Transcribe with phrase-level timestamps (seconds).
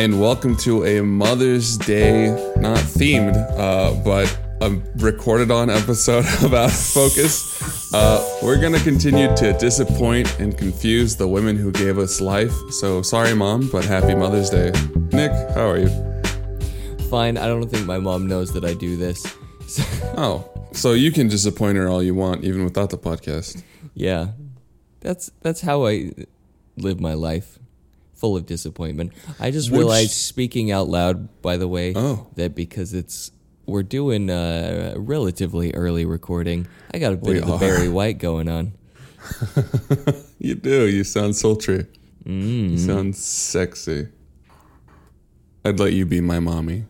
[0.00, 6.24] Hi, and welcome to a Mother's Day, not themed, uh, but a recorded on episode
[6.42, 7.92] about Focus.
[7.92, 12.54] Uh, we're going to continue to disappoint and confuse the women who gave us life.
[12.70, 14.72] So sorry, Mom, but happy Mother's Day.
[15.12, 15.90] Nick, how are you?
[17.10, 19.22] Fine, I don't think my mom knows that I do this.
[19.66, 19.82] So,
[20.16, 23.62] Oh, so you can disappoint her all you want, even without the podcast.
[23.92, 24.28] yeah,
[25.00, 26.12] that's that's how I
[26.78, 27.58] live my life,
[28.20, 29.12] full of disappointment.
[29.40, 32.26] I just Which- realized, speaking out loud, by the way, Oh.
[32.36, 33.32] that because it's
[33.66, 37.58] we're doing a relatively early recording, I got a bit We of the are.
[37.58, 38.72] Barry White going on.
[40.42, 40.88] You do.
[40.88, 41.86] You sound sultry.
[42.24, 42.76] You mm-hmm.
[42.78, 44.08] sound sexy.
[45.66, 46.86] I'd let you be my mommy.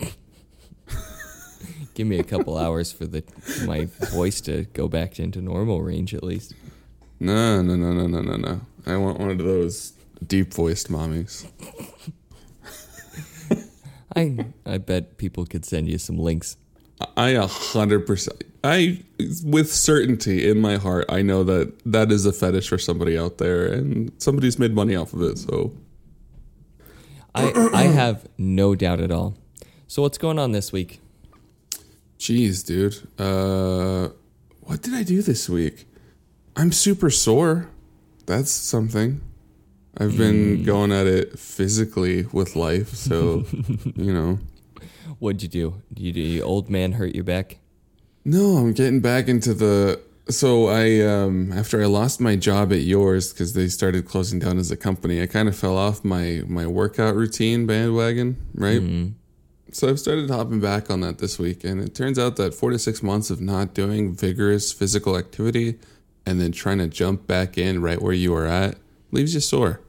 [1.94, 3.22] Give me a couple hours for the
[3.64, 6.54] my voice to go back into normal range at least.
[7.20, 8.60] No, no, no, no, no, no, no.
[8.86, 9.92] I want one of those
[10.26, 11.46] deep voiced mommies.
[14.16, 16.56] I I bet people could send you some links.
[17.16, 18.44] I a hundred percent.
[18.62, 19.02] I
[19.44, 23.38] with certainty in my heart, I know that that is a fetish for somebody out
[23.38, 25.38] there, and somebody's made money off of it.
[25.38, 25.72] So
[27.34, 29.36] I I have no doubt at all.
[29.86, 31.00] So what's going on this week?
[32.18, 32.96] Jeez, dude.
[33.18, 34.10] Uh,
[34.60, 35.86] what did I do this week?
[36.54, 37.70] I'm super sore.
[38.26, 39.22] That's something.
[39.98, 43.44] I've been going at it physically with life, so
[43.96, 44.38] you know.
[45.18, 45.82] What'd you do?
[45.92, 47.58] Did you, did your old man hurt your back?
[48.24, 50.00] No, I'm getting back into the.
[50.28, 54.58] So I, um, after I lost my job at yours because they started closing down
[54.58, 58.80] as a company, I kind of fell off my my workout routine bandwagon, right?
[59.72, 62.70] So I've started hopping back on that this week, and it turns out that four
[62.70, 65.78] to six months of not doing vigorous physical activity
[66.24, 68.76] and then trying to jump back in right where you were at
[69.10, 69.80] leaves you sore.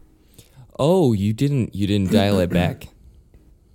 [0.77, 2.87] Oh, you didn't you didn't dial it back.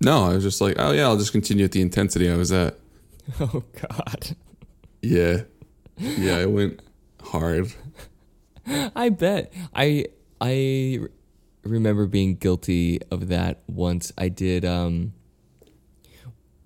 [0.01, 2.53] No, I was just like, oh yeah, I'll just continue at the intensity I was
[2.53, 2.79] at.
[3.41, 4.37] Oh God.
[5.03, 5.43] Yeah,
[5.99, 6.81] yeah, I went
[7.23, 7.73] hard.
[8.95, 9.53] I bet.
[9.75, 10.07] I
[10.41, 11.01] I
[11.65, 14.13] remember being guilty of that once.
[14.17, 15.13] I did um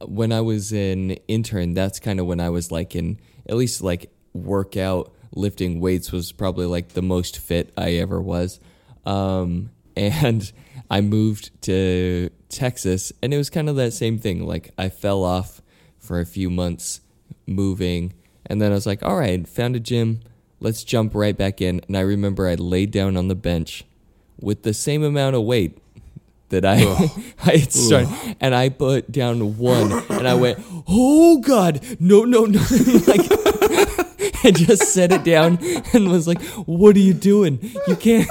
[0.05, 3.19] when I was an intern, that's kind of when I was like in
[3.49, 8.61] at least like workout lifting weights was probably like the most fit I ever was.
[9.05, 10.53] Um and
[10.91, 14.47] I moved to Texas and it was kind of that same thing.
[14.47, 15.63] Like I fell off
[15.99, 17.01] for a few months
[17.47, 18.15] moving
[18.47, 20.21] and then I was like, "All right, found a gym.
[20.59, 23.85] Let's jump right back in." And I remember I laid down on the bench
[24.41, 25.79] with the same amount of weight
[26.49, 26.79] that I
[27.45, 30.59] I had started, and I put down one, and I went,
[30.89, 32.61] "Oh God, no, no, no!"
[33.07, 33.31] like,
[34.45, 35.59] and just set it down,
[35.93, 37.59] and was like, "What are you doing?
[37.87, 38.29] You can't."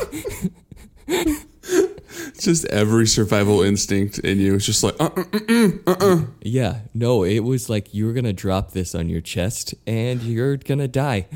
[2.40, 7.24] just every survival instinct in you is just like, uh, uh, uh, uh, Yeah, no,
[7.24, 11.28] it was like you were gonna drop this on your chest, and you're gonna die.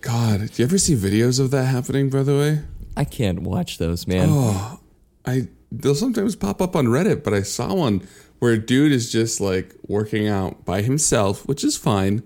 [0.00, 2.10] God, do you ever see videos of that happening?
[2.10, 2.62] By the way,
[2.96, 4.28] I can't watch those, man.
[4.30, 4.80] Oh.
[5.26, 8.06] I they'll sometimes pop up on Reddit, but I saw one
[8.38, 12.22] where a dude is just like working out by himself, which is fine,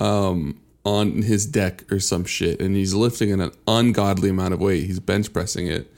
[0.00, 4.84] um, on his deck or some shit, and he's lifting an ungodly amount of weight.
[4.84, 5.92] He's bench pressing it,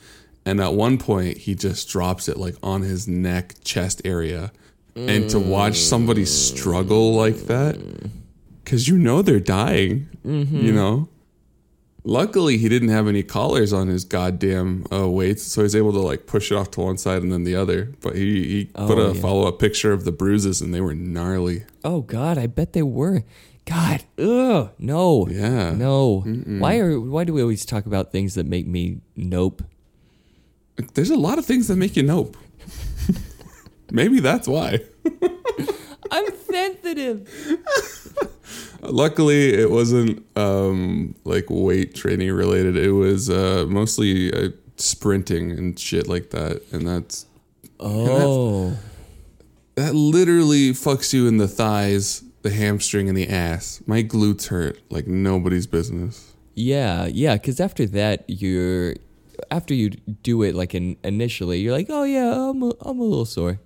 [0.46, 4.52] and at one point he just drops it like on his neck, chest area,
[4.96, 7.78] and to watch somebody struggle like that,
[8.62, 11.08] because you know they're dying, you know.
[12.06, 16.00] Luckily, he didn't have any collars on his goddamn uh, weights, so he's able to
[16.00, 17.94] like push it off to one side and then the other.
[18.02, 19.20] But he, he put Oh, a yeah.
[19.22, 21.64] follow up picture of the bruises, and they were gnarly.
[21.82, 23.22] Oh God, I bet they were.
[23.64, 25.70] God, ugh, no, Yeah.
[25.70, 26.20] no.
[26.20, 29.62] Why are why do we always talk about things that make me nope?
[30.94, 32.36] There's a lot of things that make you nope.
[33.90, 34.80] Maybe that's why.
[36.10, 37.28] I'm sensitive.
[38.82, 42.76] Luckily, it wasn't um, like weight training related.
[42.76, 47.26] It was uh, mostly uh, sprinting and shit like that, and that's
[47.80, 48.76] Oh,
[49.74, 53.82] that literally fucks you in the thighs, the hamstring, and the ass.
[53.86, 56.32] My glutes hurt like nobody's business.
[56.54, 57.34] yeah, yeah.
[57.36, 58.94] Because after that, you're
[59.50, 63.04] after you do it like in, initially, you're like, oh yeah, I'm a, I'm a
[63.04, 63.60] little sore.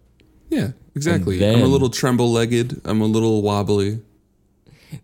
[0.50, 1.42] Yeah, exactly.
[1.42, 2.80] And I'm a little tremble legged.
[2.84, 4.00] I'm a little wobbly.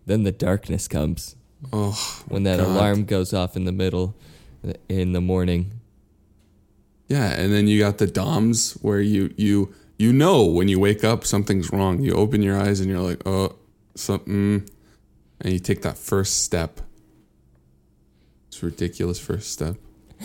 [0.05, 1.35] Then the darkness comes
[1.71, 2.67] Oh, when that God.
[2.67, 4.15] alarm goes off in the middle
[4.89, 5.71] in the morning.
[7.07, 11.03] yeah, and then you got the DOMs where you you you know when you wake
[11.03, 12.01] up something's wrong.
[12.01, 13.55] You open your eyes and you're like, oh,
[13.95, 14.69] something, mm,
[15.41, 16.81] and you take that first step.
[18.47, 19.75] It's a ridiculous first step.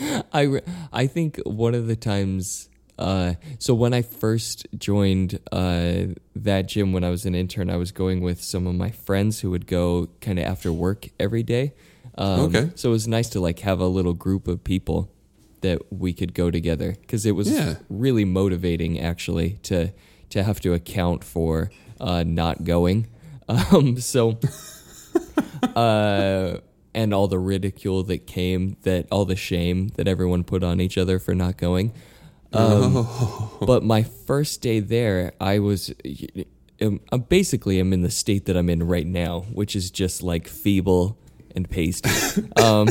[0.33, 0.61] I re-
[0.93, 2.67] I think one of the times
[2.99, 7.77] Uh, so when I first joined uh, that gym when I was an intern, I
[7.77, 11.41] was going with some of my friends who would go kind of after work every
[11.43, 11.73] day.
[12.15, 12.69] Um, Okay.
[12.75, 15.09] So it was nice to like have a little group of people
[15.61, 17.75] that we could go together because it was Yeah.
[17.89, 19.77] really motivating actually to
[20.29, 23.07] to have to account for uh, not going.
[23.51, 24.37] Um, so
[25.75, 26.57] uh,
[26.93, 30.97] and all the ridicule that came, that all the shame that everyone put on each
[30.97, 31.93] other for not going.
[32.53, 33.07] Um,
[33.61, 35.93] But my first day there, I was
[36.81, 40.21] um, I basically am in the state that I'm in right now, which is just
[40.23, 41.17] like feeble
[41.55, 42.09] and pasty,
[42.57, 42.87] um,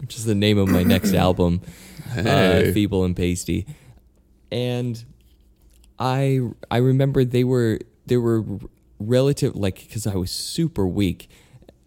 [0.00, 1.60] which is the name of my next album,
[2.12, 2.68] Hey.
[2.70, 3.66] uh, feeble and pasty,
[4.50, 5.02] and
[5.98, 6.40] I
[6.70, 8.44] I remember they were they were
[8.98, 11.28] relative like because I was super weak.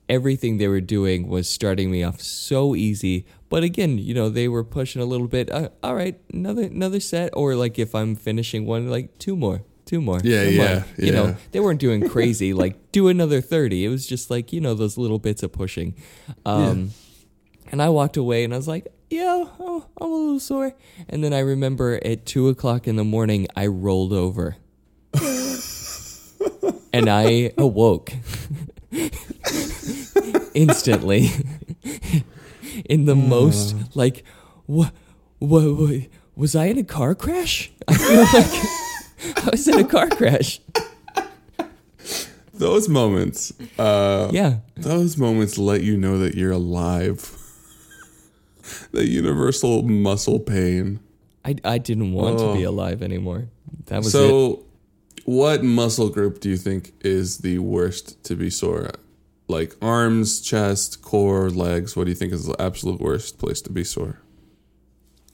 [0.09, 4.47] Everything they were doing was starting me off so easy, but again, you know, they
[4.47, 5.51] were pushing a little bit.
[5.51, 9.63] Uh, all right, another another set, or like if I'm finishing one, like two more,
[9.85, 10.19] two more.
[10.23, 10.83] Yeah, yeah, on.
[10.97, 13.85] You know, they weren't doing crazy like do another thirty.
[13.85, 15.95] It was just like you know those little bits of pushing.
[16.45, 16.91] Um,
[17.71, 20.73] and I walked away and I was like, yeah, oh, I'm a little sore.
[21.07, 24.57] And then I remember at two o'clock in the morning, I rolled over.
[26.93, 28.11] and I awoke
[30.53, 31.29] instantly
[32.85, 34.23] in the most like,
[34.65, 34.93] what,
[35.39, 37.71] what, was I in a car crash?
[37.87, 38.21] I feel
[39.35, 40.61] like I was in a car crash.
[42.53, 44.57] Those moments, uh, Yeah.
[44.75, 47.35] those moments let you know that you're alive.
[48.91, 50.99] the universal muscle pain.
[51.45, 52.71] I, I didn't want to be Oh.
[52.71, 53.47] alive anymore.
[53.85, 54.11] That was it.
[54.11, 54.65] So,
[55.25, 58.97] what muscle group do you think is the worst to be sore at?
[59.49, 61.95] Like arms, chest, core, legs.
[61.95, 64.19] What do you think is the absolute worst place to be sore?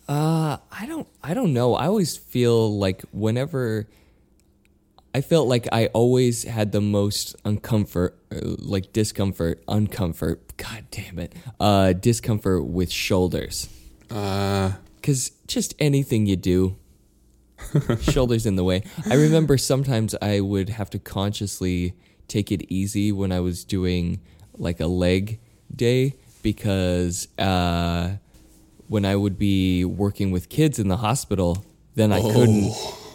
[0.08, 1.76] Uh, I don't I don't know.
[1.76, 3.90] I always feel like whenever
[5.14, 11.20] I felt like I always had the most uncomfort uh, like discomfort, uncomfort, god damn
[11.20, 11.34] it.
[11.60, 13.68] Uh discomfort with shoulders.
[14.10, 16.78] Uh, Cuz just anything you do
[18.00, 18.84] shoulders in the way.
[19.10, 21.96] I remember sometimes I would have to consciously
[22.28, 24.20] take it easy when I was doing
[24.58, 25.40] like a leg
[25.76, 28.16] day because uh
[28.88, 32.72] when I would be working with kids in the hospital, then I couldn't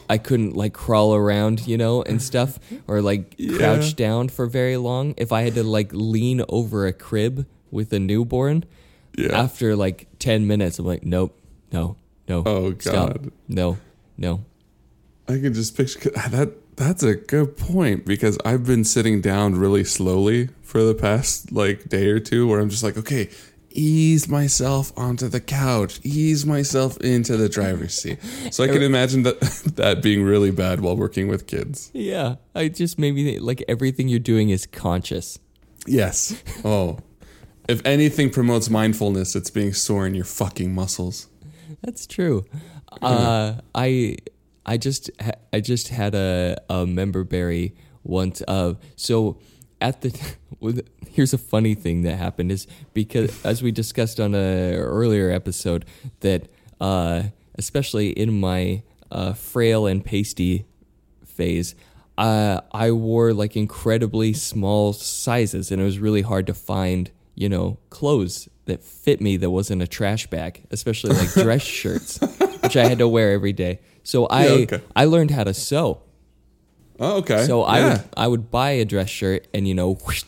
[0.09, 2.59] I couldn't like crawl around, you know, and stuff
[2.89, 5.15] or like crouch down for very long.
[5.17, 8.65] If I had to like lean over a crib with a newborn,
[9.17, 9.41] Yeah.
[9.41, 11.39] after like 10 minutes I'm like nope,
[11.73, 11.97] no,
[12.29, 12.43] no.
[12.45, 13.09] Oh, stop.
[13.23, 13.33] God.
[13.49, 13.79] No.
[14.19, 14.45] No.
[15.29, 16.53] I can just picture that.
[16.81, 21.91] That's a good point because I've been sitting down really slowly for the past like
[21.91, 23.29] day or two, where I'm just like, okay,
[23.69, 28.19] ease myself onto the couch, ease myself into the driver's seat.
[28.51, 29.41] So I can imagine that
[29.77, 31.91] that being really bad while working with kids.
[31.93, 35.39] Yeah, I just maybe like everything you're doing is conscious.
[35.87, 36.43] Yes.
[36.65, 37.01] Oh,
[37.69, 41.29] if anything promotes mindfulness, it's being sore in your fucking muscles.
[41.83, 42.47] That's true.
[43.03, 44.17] Uh, I
[44.67, 48.43] I just ha- I just had a, a member berry once.
[48.47, 49.39] Uh, so
[49.81, 50.13] at the
[51.11, 55.85] here's a funny thing that happened is because as we discussed on a earlier episode
[56.21, 56.49] that
[56.81, 57.25] uh,
[57.57, 60.67] especially in my uh, frail and pasty
[61.25, 61.75] phase.
[62.17, 67.49] Uh, I wore like incredibly small sizes, and it was really hard to find, you
[67.49, 72.21] know, clothes that fit me that wasn't a trash bag, especially like dress shirts,
[72.63, 73.81] which I had to wear every day.
[74.03, 74.81] So I Yeah, okay.
[74.97, 76.01] I learned how to sew.
[76.99, 77.45] Oh, okay.
[77.45, 77.89] So I Yeah.
[77.93, 80.25] would I would buy a dress shirt and you know whoosh,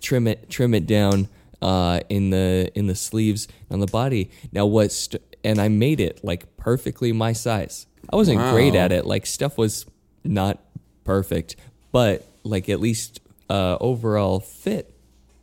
[0.00, 1.28] trim it trim it down
[1.62, 4.30] uh, in the in the sleeves on the body.
[4.52, 7.86] Now what st- and I made it like perfectly my size.
[8.12, 9.06] I wasn't great at it.
[9.06, 9.86] Like stuff was
[10.24, 10.58] not
[11.04, 11.56] perfect,
[11.92, 14.92] but like at least uh, overall fit.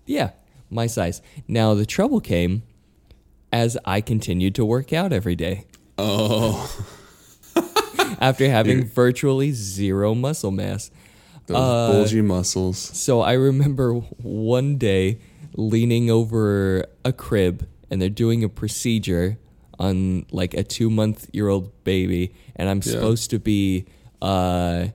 [0.06, 0.32] Yeah,
[0.70, 1.22] my size.
[1.48, 2.64] Now the trouble came
[3.52, 5.66] as I continued to work out every day
[5.98, 6.70] Oh,
[8.20, 10.92] after having virtually zero muscle mass.
[11.48, 12.77] those Uh, bulgy muscles.
[12.77, 15.20] So I remember one day
[15.56, 19.38] leaning over a crib and they're doing a procedure
[19.80, 22.92] on like a two month year old baby, and I'm Yeah.
[22.94, 23.86] supposed to be
[24.22, 24.88] uh,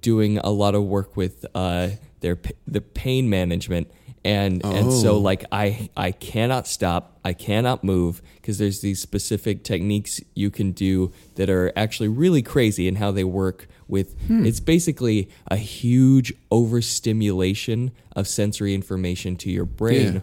[0.00, 3.90] doing a lot of work with uh, their the pain management.
[4.24, 5.18] And and so Oh.
[5.18, 10.70] like I I cannot stop I cannot move because there's these specific techniques you can
[10.70, 14.46] do that are actually really crazy in how they work with hmm.
[14.46, 20.20] it's basically a huge overstimulation of sensory information to your brain Yeah.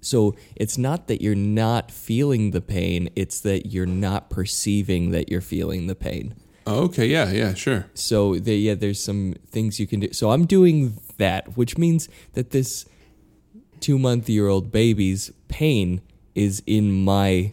[0.00, 5.28] So it's not that you're not feeling the pain, it's that you're not perceiving that
[5.30, 6.34] you're feeling the pain.
[6.66, 7.86] Okay, yeah, yeah, sure.
[7.94, 10.12] So the, yeah, there's some things you can do.
[10.12, 12.86] So I'm doing that, which means that this
[13.80, 16.00] two month year old baby's pain
[16.34, 17.52] is in my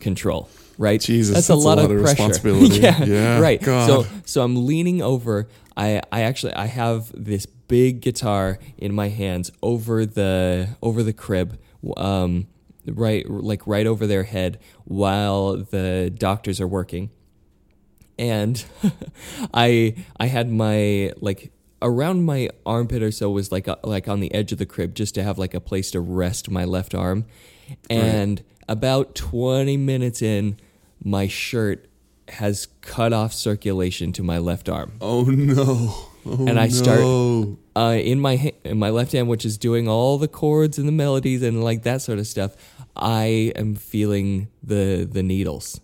[0.00, 0.48] control.
[0.78, 2.22] Right, Jesus, that's, that's a lot, a lot of, of pressure.
[2.28, 2.76] responsibility.
[2.80, 3.60] yeah, Yeah, right.
[3.60, 3.86] God.
[3.86, 5.48] So so I'm leaning over.
[5.76, 11.12] I I actually I have this big guitar in my hands over the over the
[11.12, 11.58] crib,
[11.96, 12.46] um,
[12.86, 17.10] right like right over their head while the doctors are working
[18.18, 18.64] and
[19.54, 21.51] I I had my like
[21.82, 24.94] around my armpit or so was like uh, like on the edge of the crib
[24.94, 27.26] just to have like a place to rest my left arm.
[27.90, 30.58] And about 20 minutes in,
[31.04, 31.86] my shirt
[32.28, 34.92] has cut off circulation to my left arm.
[35.00, 36.08] Oh no.
[36.24, 37.58] Oh, And I start- no.
[37.74, 40.86] Uh, in my ha- in my left hand, which is doing all the chords and
[40.86, 42.54] the melodies and like that sort of stuff,
[42.94, 45.80] I am feeling the the needles.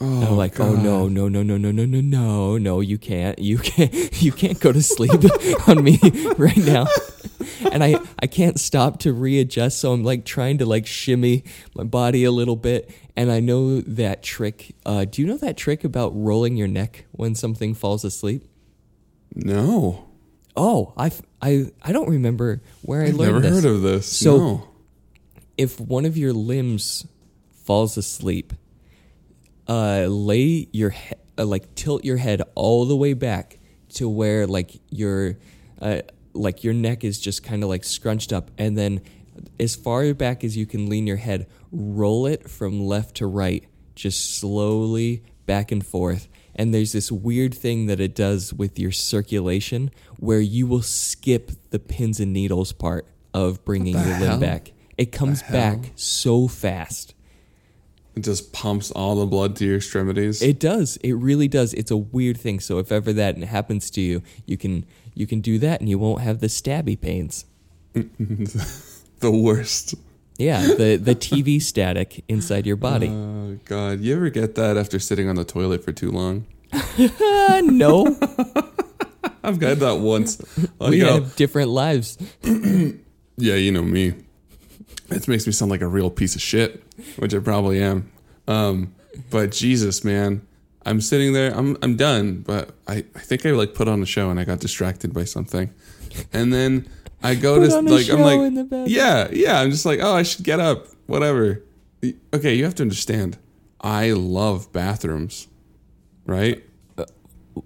[0.00, 3.38] And I'm like, oh no, no, no, no, no, no, no, no, no, you can't,
[3.38, 5.12] you can't, you can't go to sleep
[5.68, 5.98] on me
[6.36, 6.86] right now.
[7.70, 11.84] And I, I can't stop to readjust, so I'm like trying to like shimmy my
[11.84, 12.90] body a little bit.
[13.16, 14.74] And I know that trick.
[14.84, 18.44] Uh, do you know that trick about rolling your neck when something falls asleep?
[19.34, 20.06] No.
[20.56, 21.10] Oh, I,
[21.42, 23.54] I, I don't remember where I I've learned never this.
[23.64, 24.06] heard of this.
[24.06, 24.68] So- no.
[25.56, 27.06] if one of your limbs
[27.64, 28.52] falls asleep,
[29.68, 33.58] uh, lay your he- uh, like tilt your head all the way back
[33.94, 35.38] to where like your
[35.80, 36.00] uh,
[36.32, 39.00] like your neck is just kind of like scrunched up, and then
[39.58, 43.64] as far back as you can lean your head, roll it from left to right,
[43.94, 46.28] just slowly back and forth.
[46.56, 51.50] And there's this weird thing that it does with your circulation where you will skip
[51.70, 54.72] the pins and needles part of bringing the your limb back.
[54.96, 57.13] It comes back so fast.
[58.16, 60.40] It just pumps all the blood to your extremities.
[60.40, 60.96] It does.
[60.98, 61.74] It really does.
[61.74, 62.60] It's a weird thing.
[62.60, 65.98] So if ever that happens to you, you can you can do that and you
[65.98, 67.44] won't have the stabby pains.
[67.92, 69.94] the worst.
[70.38, 73.08] Yeah, the the TV static inside your body.
[73.08, 76.46] Oh god, you ever get that after sitting on the toilet for too long?
[76.72, 78.06] Uh, no,
[79.42, 80.40] I've got that once.
[80.78, 82.18] Like, we oh, have different lives.
[82.42, 84.14] yeah, you know me.
[85.10, 86.82] It makes me sound like a real piece of shit,
[87.16, 88.10] which I probably am.
[88.46, 88.94] Um,
[89.30, 90.46] but Jesus, man,
[90.84, 91.54] I'm sitting there.
[91.54, 94.44] I'm I'm done, but I, I think I like put on a show and I
[94.44, 95.72] got distracted by something,
[96.32, 96.88] and then
[97.22, 99.86] I go Put to on a like I'm like in the yeah yeah I'm just
[99.86, 101.62] like oh I should get up whatever.
[102.34, 103.38] Okay, you have to understand.
[103.80, 105.48] I love bathrooms,
[106.26, 106.62] right?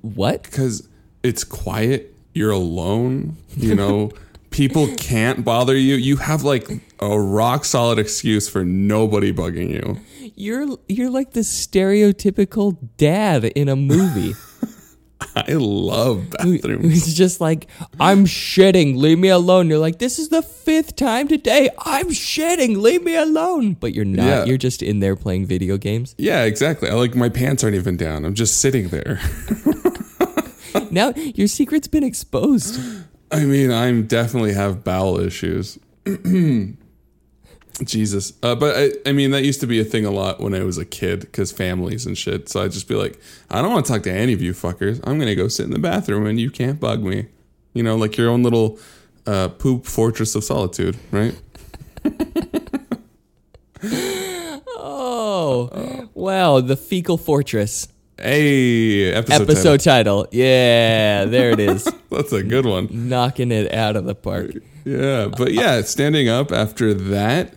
[0.02, 0.42] What?
[0.42, 0.88] because
[1.22, 4.10] it's quiet you're alone you know
[4.58, 9.86] people can't bother you you have like a rock solid excuse for nobody bugging you
[10.34, 14.34] You're you're like the stereotypical dad in a movie.
[15.36, 17.68] i love bathrooms It's just like,
[18.00, 19.68] I'm shitting, leave me alone.
[19.68, 21.70] You're like, this is the fifth time today.
[21.78, 23.74] I'm shitting, leave me alone.
[23.74, 24.26] But you're not.
[24.26, 24.44] Yeah.
[24.44, 26.14] You're just in there playing video games.
[26.18, 29.20] yeah exactly i like my pants aren't even down i'm just sitting there
[30.90, 32.74] now your secret's been exposed.
[33.30, 35.78] i mean i'm definitely have bowel issues
[37.84, 40.52] Jesus, uh, but I, I mean that used to be a thing a lot when
[40.52, 42.48] I was a kid because families and shit.
[42.48, 43.20] So I'd just be like,
[43.50, 45.00] I don't want to talk to any of you fuckers.
[45.04, 47.26] I'm gonna go sit in the bathroom and you can't bug me.
[47.74, 48.80] You know, like your own little
[49.26, 51.40] uh, poop fortress of solitude, right?
[54.80, 56.60] Oh, wow.
[56.60, 57.88] The Fecal Fortress
[58.20, 59.42] Hey, episode.
[59.42, 60.24] episode title.
[60.24, 60.28] title.
[60.32, 61.88] Yeah, there it is.
[62.10, 62.88] That's a good one.
[62.90, 64.50] Knocking it out of the park.
[64.84, 67.54] Yeah, but yeah, standing up after that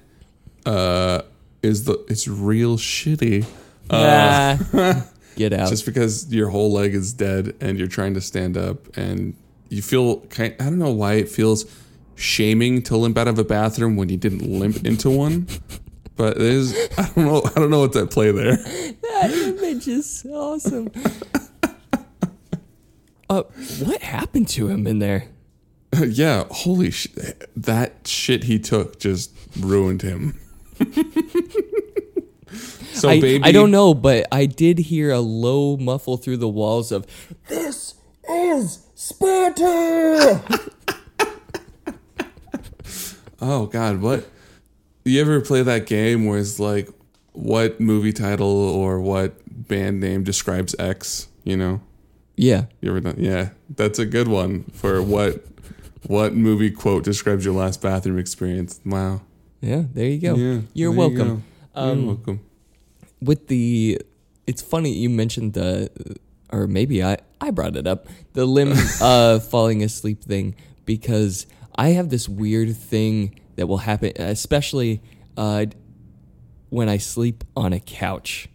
[0.68, 1.24] uh,
[1.64, 3.46] is the it's real shitty.
[3.90, 5.02] Uh,
[5.36, 5.70] get out.
[5.70, 9.36] just because your whole leg is dead and you're trying to stand up and
[9.70, 11.66] you feel kind I don't know why it feels
[12.16, 15.48] shaming to limp out of a bathroom when you didn't limp into one.
[16.16, 18.58] But there's I don't know I don't know what's at play there.
[18.58, 20.92] that image is awesome.
[23.30, 23.44] Uh,
[23.80, 25.30] what happened to him in there?
[26.06, 27.50] yeah, holy shit.
[27.56, 30.38] That shit he took just ruined him.
[32.94, 36.50] so I, baby I don't know, but I did hear a low muffle through the
[36.50, 37.06] walls of
[37.48, 37.94] "This
[38.30, 40.42] is Sparta."
[43.42, 44.26] Oh God, what?
[45.04, 46.90] You ever play that game where it's like,
[47.34, 51.28] what movie title or what band name describes X?
[51.44, 51.82] You know,
[52.36, 53.16] yeah, you ever done?
[53.18, 55.46] Yeah, that's a good one for what.
[56.08, 58.82] What movie quote describes your last bathroom experience?
[58.84, 59.22] Wow.
[59.62, 60.34] Yeah, there you go.
[60.36, 61.44] Yeah, You're there you welcome.
[61.76, 61.80] go.
[61.80, 62.40] Um, You're welcome.
[63.22, 64.02] with the
[64.48, 65.92] it's funny you mentioned the
[66.52, 70.56] or maybe I I brought it up the limb uh falling asleep thing
[70.86, 75.02] because I have this weird thing that will happen especially
[75.38, 75.66] uh
[76.70, 78.48] when I sleep on a couch.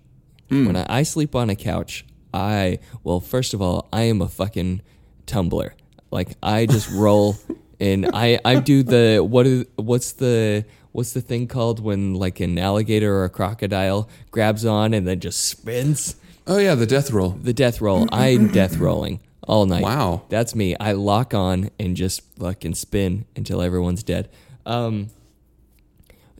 [0.49, 4.29] When I, I sleep on a couch, I well first of all, I am a
[4.29, 4.81] fucking
[5.26, 5.75] tumbler.
[6.11, 7.37] Like I just roll
[7.79, 12.41] and I I do the what is what's the what's the thing called when like
[12.41, 16.17] an alligator or a crocodile grabs on and then just spins?
[16.47, 17.31] Oh yeah, the death roll.
[17.31, 18.09] The death roll.
[18.12, 19.83] I'm death rolling all night.
[19.83, 20.23] Wow.
[20.29, 20.76] That's me.
[20.79, 24.29] I lock on and just fucking spin until everyone's dead.
[24.66, 25.08] Um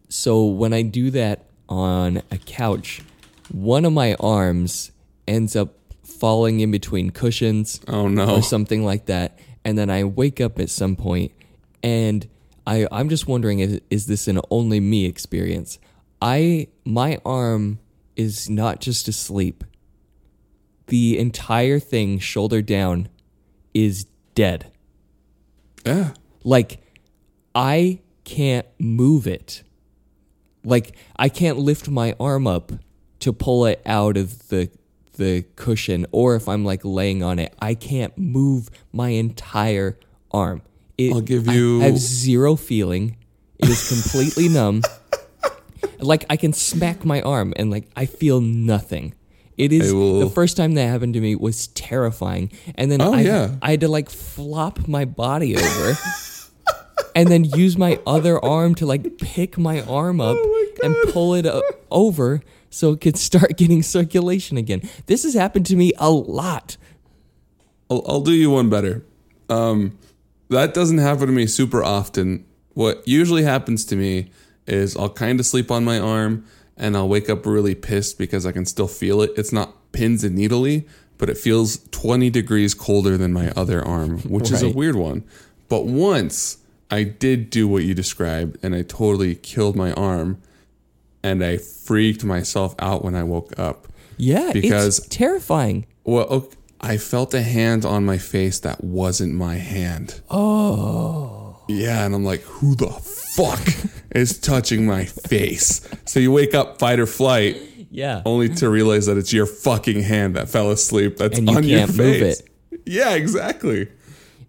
[0.09, 3.03] so when I do that on a couch,
[3.51, 4.93] one of my arms
[5.27, 8.37] ends up falling in between cushions Oh no.
[8.37, 9.39] or something like that.
[9.65, 11.33] And then I wake up at some point
[11.83, 12.29] and
[12.67, 15.79] I, I'm just wondering is, is this an only me experience?
[16.23, 17.79] I my arm
[18.17, 19.65] is not just asleep.
[20.87, 23.09] The entire thing, shoulder down,
[23.75, 24.71] is dead.
[25.85, 26.15] Yeah.
[26.45, 26.81] Like
[27.55, 29.63] I can't move it.
[30.65, 32.73] Like I can't lift my arm up
[33.21, 34.69] to pull it out of the
[35.17, 39.99] the cushion or if I'm like laying on it, I can't move my entire
[40.31, 40.61] arm.
[40.99, 43.17] It, I'll give you- I, have zero feeling.
[43.59, 44.83] It is completely numb.
[46.01, 49.15] Like I can smack my arm and like I feel nothing.
[49.57, 52.51] It is will- the first time that happened to me was terrifying.
[52.75, 53.55] And then Oh, I, yeah.
[53.63, 55.97] I had to like flop my body over
[57.15, 60.37] and then use my other arm to like pick my arm up
[60.83, 64.83] and pull it o- over so it could start getting circulation again.
[65.07, 66.77] This has happened to me a lot.
[67.91, 69.05] I'll, I'll do you one better.
[69.49, 69.99] Um,
[70.49, 72.45] that doesn't happen to me super often.
[72.75, 74.31] What usually happens to me
[74.67, 76.45] is I'll kind of sleep on my arm
[76.77, 79.33] and I'll wake up really pissed because I can still feel it.
[79.37, 84.19] It's not pins and needly, but it feels 20 degrees colder than my other arm,
[84.21, 85.25] which is a weird one.
[85.69, 86.59] But once
[86.91, 90.41] I did do what you described and I totally killed my arm
[91.23, 93.89] and I freaked myself out when I woke up.
[94.17, 95.87] Yeah, Because- it's terrifying.
[96.05, 100.21] Well, ok- I felt a hand on my face that wasn't my hand.
[100.31, 101.57] Oh.
[101.69, 103.67] Yeah, and I'm like, who the fuck
[104.15, 105.81] is touching my face?
[106.05, 107.57] So you wake up, fight or flight,
[107.91, 108.23] Yeah.
[108.25, 111.65] only to realize that it's your fucking hand that fell asleep that's And you on
[111.65, 112.43] your can't move face.
[112.85, 113.89] Yeah, exactly.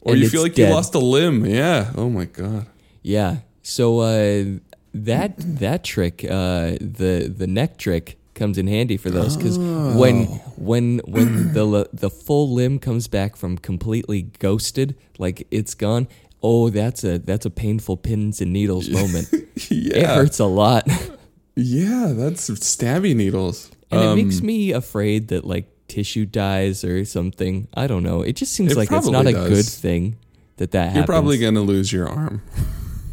[0.07, 0.69] Or you feel like dead.
[0.69, 1.45] you lost a limb.
[1.45, 1.91] Yeah.
[1.95, 2.65] Oh my god.
[3.01, 3.37] Yeah.
[3.63, 4.45] So uh,
[4.93, 10.25] that that trick, uh, the the neck trick, comes in handy for those because when
[10.57, 16.07] when when the the full limb comes back from completely ghosted, like it's gone.
[16.43, 19.27] Oh, that's a that's a painful pins and needles moment.
[19.69, 19.97] yeah.
[19.97, 20.87] It hurts a lot,
[21.55, 23.71] Yeah, that's stabby needles.
[23.89, 27.67] and Um, it makes me afraid that like tissue dies or something.
[27.73, 28.21] I don't know.
[28.21, 30.17] It just seems It like it's not a good thing
[30.57, 30.95] that that happens.
[30.95, 31.05] You're happens.
[31.07, 32.41] probably gonna lose your arm.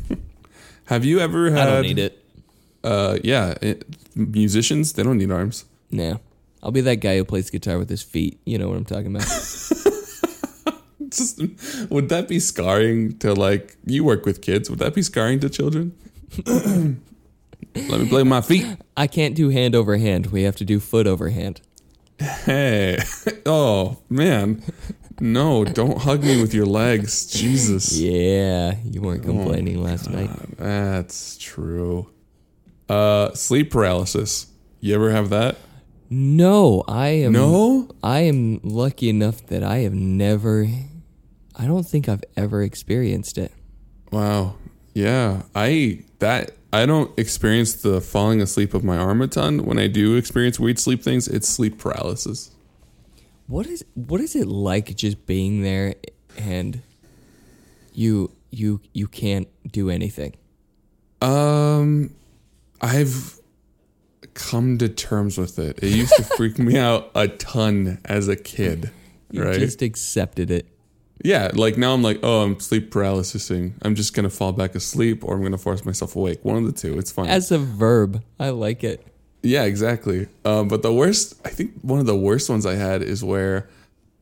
[0.87, 1.69] Have you ever had?
[1.69, 2.23] I don't need it.
[2.83, 5.65] Uh, yeah, it, musicians they don't need arms.
[5.91, 6.19] Nah.
[6.63, 8.39] I'll be that guy who plays guitar with his feet.
[8.45, 9.27] You know what I'm talking about.
[11.11, 11.41] Just,
[11.91, 14.69] would that be scarring to like you work with kids?
[14.69, 15.93] Would that be scarring to children?
[16.47, 18.67] Let me play with my feet.
[18.97, 20.27] I can't do hand over hand.
[20.27, 21.61] We have to do foot over hand.
[22.19, 22.99] Hey,
[23.47, 24.63] oh man,
[25.21, 25.65] no!
[25.65, 27.97] Don't hug me with your legs, Jesus.
[27.99, 30.31] Yeah, you weren't complaining last night.
[30.57, 32.11] That's true.
[32.89, 34.47] Uh, sleep paralysis.
[34.81, 35.57] You ever have that?
[36.11, 37.89] No, I am No.
[38.03, 40.69] I am lucky enough that I have never
[41.57, 43.53] I don't think I've ever experienced it.
[44.13, 44.57] Wow.
[44.93, 49.65] Yeah, I that I don't experience the falling asleep of my arm a ton.
[49.65, 52.51] When I do experience weird sleep things, it's sleep paralysis.
[53.47, 55.95] What is what is it like just being there
[56.37, 56.81] and
[57.93, 60.35] you you you can't do anything?
[61.23, 62.15] Um,
[62.81, 63.39] I've
[64.35, 65.79] come to terms with it.
[65.81, 68.91] It used to freak me out a ton as a kid,
[69.31, 69.61] You right?
[69.61, 70.67] just accepted it.
[71.25, 73.73] Yeah, like now I'm like, oh, I'm sleep paralysising.
[73.83, 76.45] I'm just gonna fall back asleep, or I'm gonna force myself awake.
[76.45, 76.99] One of the two.
[76.99, 77.29] It's fine.
[77.29, 78.23] As a verb.
[78.39, 79.05] I like it.
[79.43, 80.29] Yeah, exactly.
[80.45, 83.69] Um, but the worst, I think one of the worst ones I had is where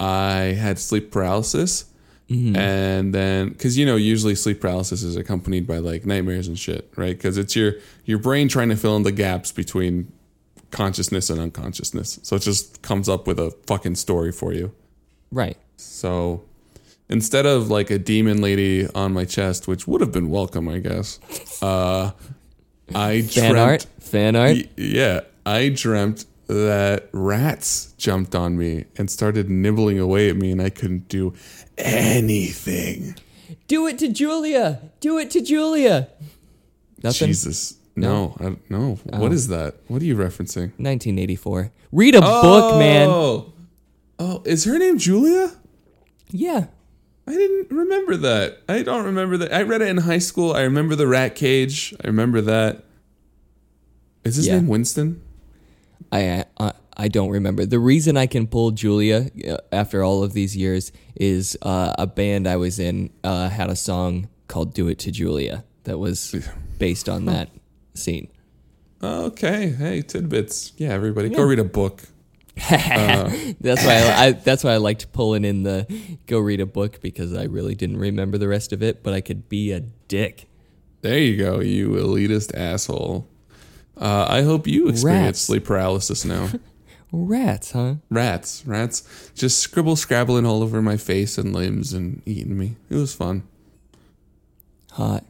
[0.01, 1.87] I had sleep paralysis.
[2.29, 6.91] And then, because you know, usually sleep paralysis is accompanied by like nightmares and shit,
[6.97, 7.15] right?
[7.15, 7.75] Because it's your
[8.07, 10.11] your brain trying to fill in the gaps between
[10.71, 12.21] consciousness and unconsciousness.
[12.23, 14.73] So it just comes up with a fucking story for you.
[15.31, 15.59] Right.
[15.77, 16.45] So
[17.13, 20.79] instead of like a demon lady on my chest, which would have been welcome, I
[20.79, 21.21] guess,
[21.63, 22.13] uh,
[22.95, 23.87] I Fan dreamt, art?
[24.01, 24.53] Fan art?
[24.57, 30.51] Y- yeah, I dreamt that rats jumped on me and started nibbling away at me,
[30.51, 31.35] and I couldn't do
[31.79, 33.15] anything.
[33.69, 34.81] Do it to Julia.
[35.01, 36.09] Do it to Julia.
[37.03, 37.29] Nothing.
[37.29, 38.95] Jesus, no, I, no.
[39.05, 39.77] What is that?
[39.89, 40.73] What are you referencing?
[40.79, 41.73] 1984.
[41.93, 43.09] Read a book, man.
[43.09, 43.53] Oh,
[44.19, 45.53] oh, is her name Julia?
[46.31, 46.67] Yeah.
[47.27, 48.59] I didn't remember that.
[48.69, 49.53] I don't remember that.
[49.53, 50.53] I read it in high school.
[50.55, 51.95] I remember the rat cage.
[52.03, 52.85] I remember that.
[54.25, 54.57] Is his Yeah.
[54.57, 55.21] name Winston?
[56.11, 57.65] I, I I don't remember.
[57.65, 62.07] The reason I can pull Julia uh, after all of these years is uh, a
[62.07, 66.35] band I was in uh, had a song called "Do It to Julia" that was
[66.79, 67.49] based on that
[67.95, 68.29] scene.
[69.03, 69.71] Okay.
[69.71, 70.73] Hey, tidbits.
[70.77, 72.03] Yeah, everybody, go read a book.
[73.61, 75.87] That's why I, I that's why I liked pulling in the
[76.27, 79.23] go read a book because I really didn't remember the rest of it, but I
[79.23, 80.49] could be a dick.
[81.01, 83.27] There you go, you elitist asshole.
[83.97, 85.41] Uh, I hope you experience Rats.
[85.41, 86.51] sleep paralysis now.
[87.15, 87.97] Rats, huh?
[88.09, 92.77] rats, rats, just scribble scrabbling all over my face and limbs and eating me.
[92.89, 93.43] It was fun.
[94.93, 95.23] Hot.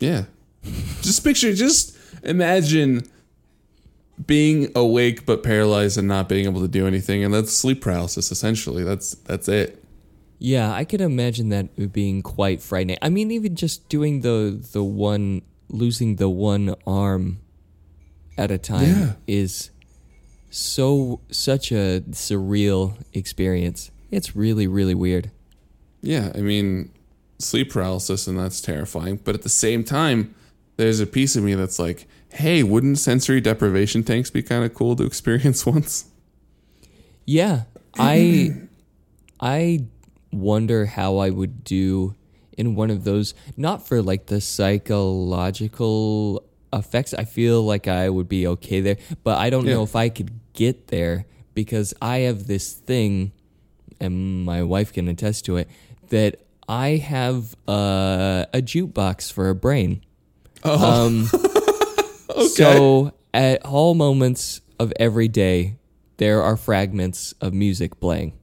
[0.00, 0.24] Yeah.
[1.02, 3.04] just picture, just imagine
[4.26, 8.30] being awake but paralyzed and not being able to do anything, and that's sleep paralysis.
[8.32, 9.82] Essentially, that's that's it.
[10.40, 12.98] Yeah, I could imagine that being quite frightening.
[13.02, 17.38] I mean, even just doing the the one losing the one arm
[18.36, 19.12] at a time Yeah.
[19.26, 19.70] is
[20.50, 23.90] so such a surreal experience.
[24.10, 25.30] It's really really weird.
[26.00, 26.90] Yeah, I mean,
[27.38, 29.18] sleep paralysis, and that's terrifying.
[29.22, 30.34] But at the same time,
[30.78, 34.72] there's a piece of me that's like, hey, wouldn't sensory deprivation tanks be kind of
[34.72, 36.06] cool to experience once?
[37.26, 37.64] Yeah,
[37.98, 38.52] I
[39.40, 39.84] I
[40.32, 42.14] wonder how I would do
[42.56, 47.12] in one of those not for like the psychological effects.
[47.12, 50.30] I feel like I would be okay there, but I don't know if I could
[50.52, 53.32] get there because I have this thing
[54.00, 55.68] and my wife can attest to it
[56.10, 60.02] that I have uh, a jukebox for a brain.
[60.64, 61.28] Um,
[62.46, 65.76] So at all moments of every day,
[66.18, 68.34] there are fragments of music playing.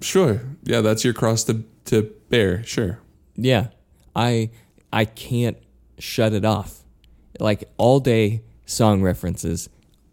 [0.00, 0.42] Sure.
[0.64, 2.62] Yeah, that's your cross to, to bear.
[2.64, 3.00] Sure.
[3.36, 3.68] Yeah,
[4.14, 4.50] I
[4.92, 5.56] I can't
[5.98, 6.84] shut it off.
[7.40, 9.68] Like all day song references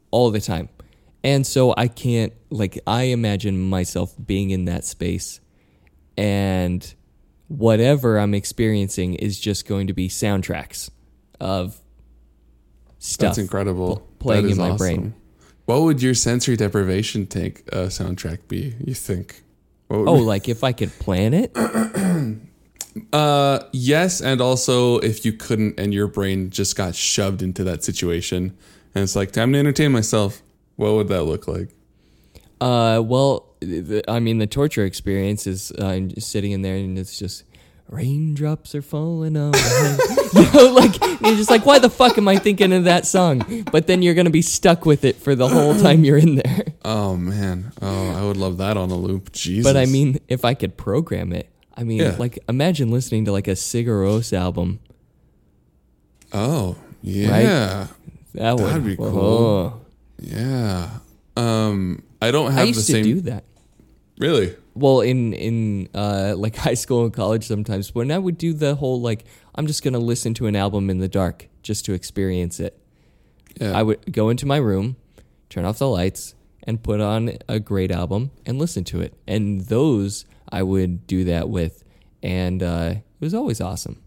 [0.10, 0.70] all the time.
[1.24, 5.39] And so I can't like I imagine myself being in that space
[6.17, 6.94] and
[7.48, 10.89] whatever I'm experiencing is just going to be soundtracks
[11.41, 11.77] of
[12.99, 13.30] stuff.
[13.30, 14.08] That's incredible.
[14.19, 15.13] playing That in my brain.
[15.65, 19.43] What would your sensory deprivation tank uh, soundtrack be, you think?
[19.89, 21.51] Oh, like if I could plan it?
[23.13, 27.86] Uh, yes, and also if you couldn't and your brain just got shoved into that
[27.86, 28.58] situation
[28.93, 30.41] and it's like time to entertain myself,
[30.75, 31.69] what would that look like?
[32.60, 36.99] Uh, well, the, I mean, the torture experience is uh, just sitting in there and
[36.99, 37.45] it's just
[37.91, 39.97] raindrops are falling on my
[40.34, 43.65] you know, like you're just like, why the fuck am I thinking of that song?
[43.71, 46.65] But then you're gonna be stuck with it for the whole time you're in there.
[46.84, 49.32] Oh man, oh I would love that on a loop.
[49.34, 49.71] Jesus.
[49.71, 52.15] But I mean, if I could program it, I mean, Yeah.
[52.17, 54.80] like imagine listening to like a Sigur Rós album.
[56.34, 57.88] oh yeah,
[58.34, 59.12] That would That'd be whoa.
[59.12, 59.86] cool.
[60.19, 60.89] yeah.
[61.38, 63.04] Um, I don't have I the used to same.
[63.04, 63.43] do that.
[64.17, 64.56] Really?
[64.73, 68.75] Well in in uh like high school and college sometimes when i would do the
[68.75, 72.60] whole like i'm just gonna listen to an album in the dark just to experience
[72.60, 72.77] it.
[73.60, 73.77] Yeah.
[73.77, 74.95] i would go into my room
[75.49, 79.13] turn off the lights and put on a great album and listen to it.
[79.27, 81.84] And those i would do that with
[82.23, 84.01] and uh it was always awesome.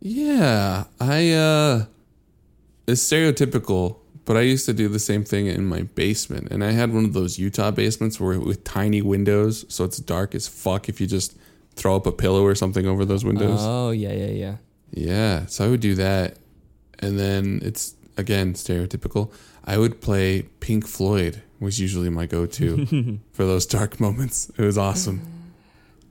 [0.00, 1.84] Yeah, I uh
[2.86, 3.99] it's stereotypical,
[4.30, 6.52] but I used to do the same thing in my basement.
[6.52, 10.36] And I had one of those Utah basements where with tiny windows, so it's dark
[10.36, 11.36] as fuck if you just
[11.74, 13.58] throw up a pillow or something over those windows.
[13.60, 14.56] oh yeah yeah yeah
[14.92, 16.36] yeah, so I would do that.
[17.00, 19.32] And then it's again stereotypical.
[19.64, 24.48] I would play Pink Floyd was usually my go-to for those dark moments.
[24.56, 25.22] It was awesome.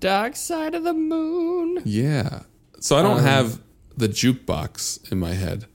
[0.02, 2.42] dark side of the moon Yeah.
[2.82, 3.62] So I don't Um, have
[3.96, 5.68] the jukebox in my head,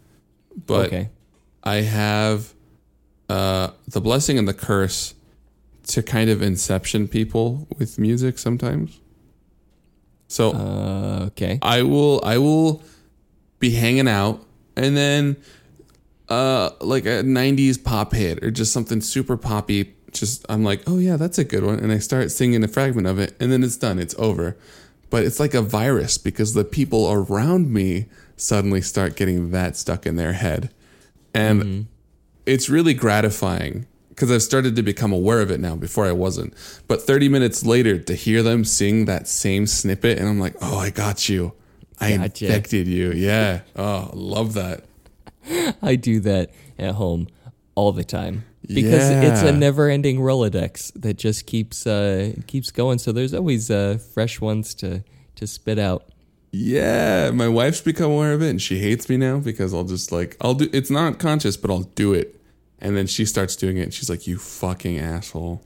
[0.67, 1.09] but okay
[1.65, 2.53] I have
[3.29, 5.15] uh, the blessing and the curse
[5.89, 9.01] to kind of inception people with music sometimes.
[10.29, 12.83] So uh okay I will I will
[13.59, 15.37] be hanging out and then
[16.29, 20.99] uh like a 90s pop hit or just something super poppy just I'm like, "Oh
[20.99, 23.63] yeah, that's a good one." And I start singing a fragment of it and then
[23.63, 23.99] it's done.
[23.99, 24.57] It's over.
[25.11, 30.07] But it's like a virus because the people around me suddenly start getting that stuck
[30.07, 30.71] in their head.
[31.35, 31.87] And
[32.47, 35.75] it's really gratifying because I've started to become aware of it now.
[35.77, 36.55] Before I wasn't,
[36.89, 40.79] but 30 minutes later to hear them sing that same snippet, and I'm like, oh,
[40.79, 41.53] I got you.
[42.01, 42.47] I Gotcha.
[42.47, 43.13] infected you.
[43.13, 43.61] Yeah.
[43.77, 44.85] Oh, love that.
[45.83, 47.29] I do that at home
[47.75, 52.99] all the time because it's a never-ending Rolodex that just keeps uh, keeps going.
[52.99, 55.03] So there's always uh, fresh ones to
[55.37, 56.05] to spit out.
[56.57, 60.13] Yeah, my wife's become aware of it, and she hates me now because I'll just
[60.13, 60.69] like I'll do.
[60.73, 62.41] It's not conscious, but I'll do it,
[62.79, 65.63] and then she starts doing it, and she's like, "You fucking asshole!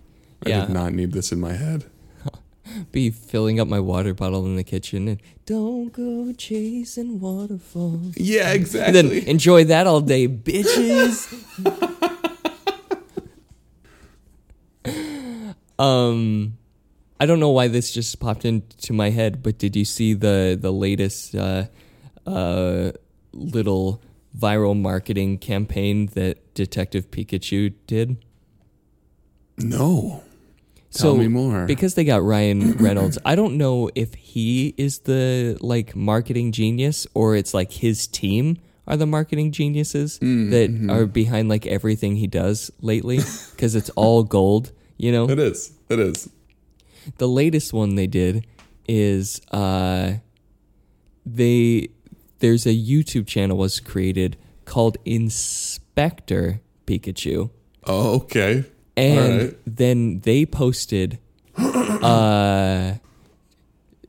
[0.46, 0.60] I Yeah.
[0.62, 1.84] did not need this in my head."
[2.92, 8.16] Be filling up my water bottle in the kitchen and don't go chasing waterfalls.
[8.16, 8.92] Yeah, And exactly.
[9.20, 11.28] then enjoy that all day, bitches.
[15.78, 16.56] um,
[17.20, 20.56] I don't know why this just popped into my head, but did you see the
[20.60, 21.66] the latest uh,
[22.26, 22.92] uh,
[23.32, 24.00] little
[24.36, 28.18] viral marketing campaign that Detective Pikachu did?
[29.58, 30.22] no,
[30.92, 31.66] Tell me more.
[31.66, 37.06] Because they got Ryan Reynolds, I don't know if he is the like marketing genius
[37.14, 40.90] or it's like his team are the marketing geniuses Mm, that mm-hmm.
[40.90, 43.18] are behind like everything he does lately
[43.50, 45.28] because it's all gold, you know.
[45.28, 45.72] it is.
[45.90, 46.28] It is.
[47.16, 48.46] The latest one they did
[48.86, 50.14] is uh
[51.26, 51.88] they
[52.38, 57.50] there's a YouTube channel was created called Inspector Pikachu.
[57.86, 58.64] Oh, okay.
[58.96, 59.56] and right.
[59.66, 61.18] then they posted
[61.56, 62.94] uh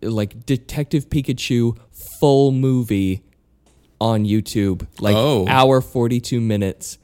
[0.01, 3.21] like detective pikachu full movie
[3.99, 5.45] on youtube like Oh.
[5.47, 6.97] hour 42 minutes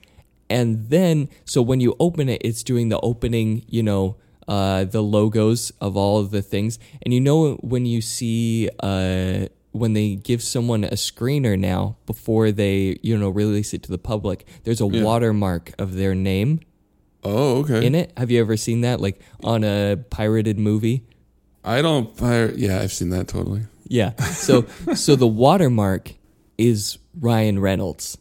[0.50, 4.16] and then so when you open it it's doing the opening you know
[4.48, 9.46] uh the logos of all of the things and you know when you see uh
[9.72, 13.98] when they give someone a screener now before they you know release it to the
[13.98, 16.60] public there's a watermark of their name
[17.28, 17.84] Oh, okay.
[17.84, 18.14] in it.
[18.18, 21.08] Have you ever seen that, like on a pirated movie?
[21.64, 22.22] I don't.
[22.22, 23.62] I, yeah, I've seen that totally.
[23.88, 24.14] Yeah.
[24.26, 26.14] So, so the watermark
[26.60, 28.20] is Ryan Reynolds.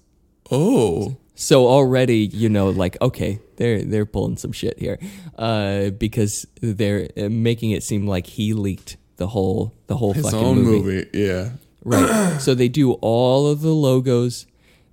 [0.51, 4.99] Oh, So already, you know, like okay, they're they're pulling some shit here,
[5.37, 10.25] uh, because they're uh, making it seem like he leaked the whole the whole his
[10.25, 10.83] fucking own movie.
[10.83, 11.11] movie.
[11.13, 11.51] Yeah.
[11.85, 12.39] Right.
[12.41, 14.47] so they do all of the logos.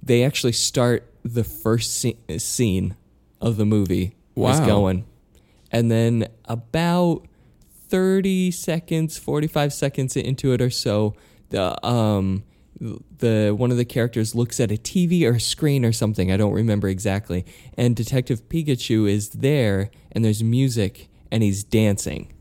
[0.03, 2.95] They actually start the first sce- scene
[3.39, 5.05] of the movie is going.
[5.71, 7.25] And then about
[7.89, 11.15] 30 seconds, 45 seconds into it or so,
[11.49, 12.43] the um
[13.19, 16.37] the one of the characters looks at a TV or a screen or something, I
[16.37, 17.45] don't remember exactly.
[17.77, 22.33] And Detective Pikachu is there and there's music and he's dancing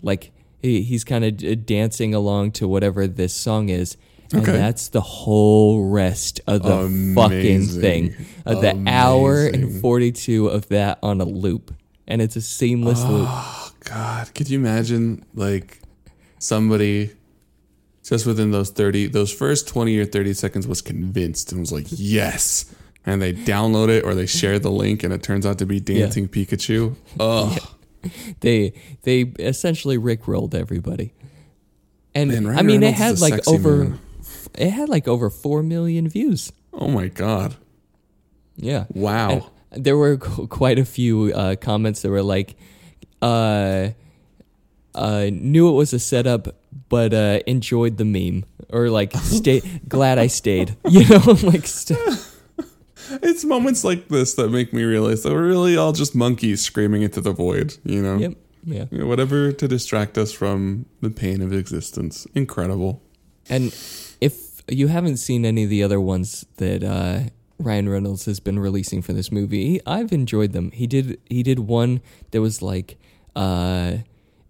[0.00, 3.96] like he, he's kind of dancing along to whatever this song is
[4.32, 4.52] and Okay.
[4.52, 7.80] that's the whole rest of the fucking Amazing.
[7.82, 8.14] thing
[8.46, 11.74] uh, the hour and 42 of that on a loop
[12.08, 15.80] and it's a seamless loop Oh God, could you imagine like
[16.38, 17.10] somebody
[18.02, 21.86] just within those thirty, those first twenty or thirty seconds was convinced and was like,
[21.88, 22.72] yes,
[23.06, 25.80] and they download it or they share the link and it turns out to be
[25.80, 26.94] dancing Pikachu.
[27.20, 27.56] Oh,
[28.40, 31.12] they they essentially rickrolled everybody.
[32.14, 34.00] And Man, i mean Reynolds it had like over man.
[34.58, 36.52] it had like over 4 million views.
[36.72, 37.56] Oh my God,
[38.56, 38.84] yeah.
[38.90, 39.50] Wow.
[39.70, 42.56] And there were quite a few uh, comments that were like,
[43.22, 43.90] uh,
[44.94, 46.48] uh, knew it was a setup,
[46.88, 50.76] but uh, enjoyed the meme, or like, stay glad I stayed.
[50.88, 51.98] You know, like, st-
[53.22, 57.02] It's moments like this that make me realize that we're really all just monkeys screaming
[57.02, 57.76] into the void.
[57.84, 58.32] You know, yep,
[58.64, 58.84] yeah.
[58.90, 62.26] You know, whatever to distract us from the pain of existence.
[62.34, 63.02] Incredible.
[63.50, 63.74] And
[64.20, 68.58] if you haven't seen any of the other ones that uh, Ryan Reynolds has been
[68.58, 70.70] releasing for this movie, I've enjoyed them.
[70.70, 72.98] He did he did one that was like
[73.36, 73.98] uh,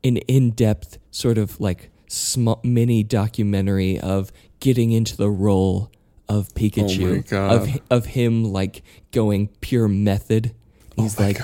[0.04, 5.90] an in depth sort of like small mini documentary of getting into the role
[6.28, 7.52] of Pikachu, God.
[7.52, 10.54] of of him like going pure method.
[10.96, 11.40] He's like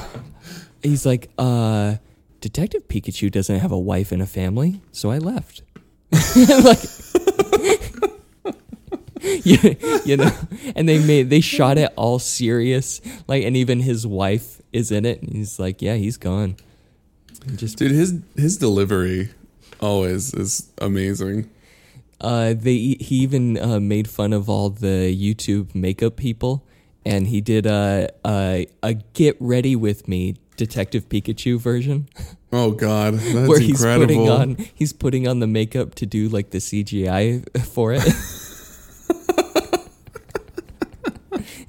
[0.82, 1.96] he's like uh
[2.40, 5.62] Detective Pikachu doesn't have a wife and a family, so I left.
[6.36, 6.78] like
[9.44, 9.76] you,
[10.06, 10.30] you know
[10.74, 15.04] and they made they shot it all serious like and even his wife is in
[15.04, 16.56] it and he's like yeah he's gone
[17.50, 19.28] He just Dude, his his delivery
[19.80, 21.48] always is amazing.
[22.20, 26.64] uh they he even uh, made fun of all the youtube makeup people
[27.06, 32.08] and he did a a, a get ready with me detective pikachu version
[32.50, 34.06] Oh God, that's where he's incredible.
[34.06, 38.02] putting on he's putting on the makeup to do like the cgi for it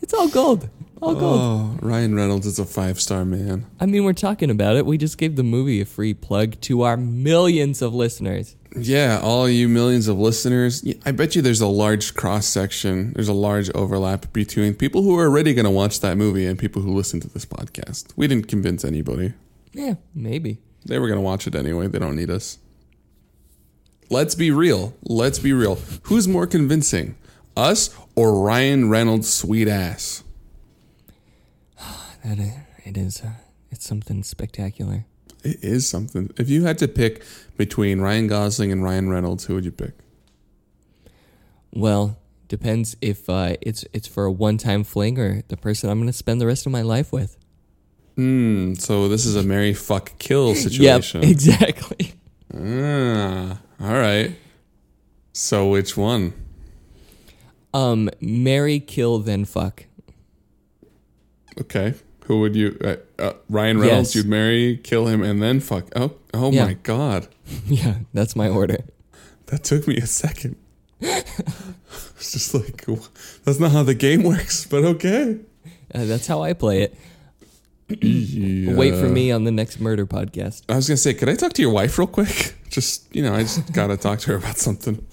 [0.02, 0.70] it's All gold.
[1.02, 1.40] All gold.
[1.42, 3.66] Oh, Ryan Reynolds is a five star man.
[3.80, 4.86] I mean, we're talking about it.
[4.86, 8.56] We just gave the movie a free plug to our millions of listeners.
[8.76, 10.86] Yeah, all you millions of listeners.
[11.06, 13.14] I bet you there's a large cross section.
[13.14, 16.60] There's a large overlap between people who are already going to watch that movie and
[16.60, 18.12] people who listen to this podcast.
[18.16, 19.34] We didn't convince anybody.
[19.74, 20.60] Yeah, maybe.
[20.86, 21.88] They were going to watch it anyway.
[21.88, 22.60] They don't need us.
[24.10, 24.96] Let's be real.
[25.04, 25.76] Let's be real.
[26.04, 27.16] Who's more convincing,
[27.56, 30.24] us or Ryan Reynolds' sweet ass?
[32.24, 32.40] That
[32.86, 33.22] it is.
[33.22, 33.32] Uh,
[33.72, 35.06] it's something spectacular.
[35.44, 36.32] It is something.
[36.38, 37.24] If you had to pick
[37.58, 39.94] between Ryan Gosling and Ryan Reynolds, who would you pick?
[41.74, 46.08] Well, depends if uh, it's it's for a one-time fling or the person I'm going
[46.08, 47.38] to spend the rest of my life with.
[48.16, 48.74] Hmm.
[48.74, 51.24] So this is a marry, fuck, kill Yep, situation.
[51.24, 52.14] exactly.
[52.54, 54.36] Ah, all right.
[55.32, 56.34] So which one?
[57.74, 59.86] Um, marry, kill, then fuck.
[61.62, 61.94] Okay.
[62.30, 62.78] Who would you?
[62.80, 64.14] Uh, uh, Ryan Reynolds.
[64.14, 64.16] Yes.
[64.24, 65.86] You'd marry, kill him, and then fuck.
[65.96, 66.66] Oh, oh Yeah.
[66.66, 67.28] my god.
[67.66, 68.78] yeah, that's my order.
[69.48, 70.56] That took me a second.
[71.02, 72.86] it's just like
[73.46, 75.40] that's not how the game works, but okay.
[75.92, 76.96] Uh, that's how I play it.
[77.88, 78.76] Yeah.
[78.76, 80.62] Wait for me on the next murder podcast.
[80.70, 82.54] I was gonna say, could I talk to your wife real quick?
[82.70, 85.04] Just you know, I just gotta talk to her about something.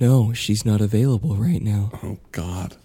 [0.00, 1.90] No, she's not available right now.
[2.02, 2.76] Oh God.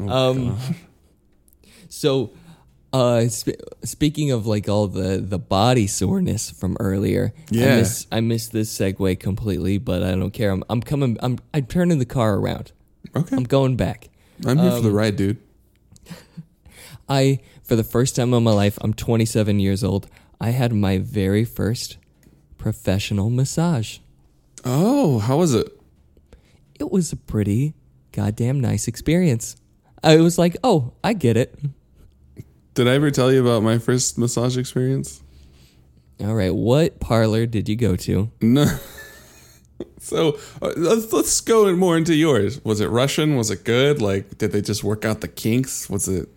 [0.00, 0.58] Oh, Um,
[1.88, 2.32] So,
[2.94, 7.76] uh, sp- speaking of like all the the body soreness from earlier, I Yeah.
[7.76, 10.50] miss I missed this segue completely, but I don't care.
[10.50, 11.18] I'm I'm coming.
[11.20, 12.72] I'm I'm turning the car around.
[13.14, 13.36] Okay.
[13.36, 14.08] I'm going back.
[14.46, 15.36] I'm here for the um, ride, dude.
[17.08, 20.08] I for the first time in my life, I'm 27 years old.
[20.40, 21.98] I had my very first
[22.58, 23.98] professional massage.
[24.64, 25.68] Oh, how was it?
[26.78, 27.74] It was a pretty
[28.12, 29.56] goddamn nice experience.
[30.02, 31.58] I was like, "Oh, I get it."
[32.74, 35.22] Did I ever tell you about my first massage experience?
[36.20, 38.30] All right, what parlor did you go to?
[38.40, 38.66] No.
[39.98, 42.62] So uh, let's let's go more into yours.
[42.64, 43.36] Was it Russian?
[43.36, 44.02] Was it good?
[44.02, 45.88] Like, did they just work out the kinks?
[45.88, 46.28] Was it?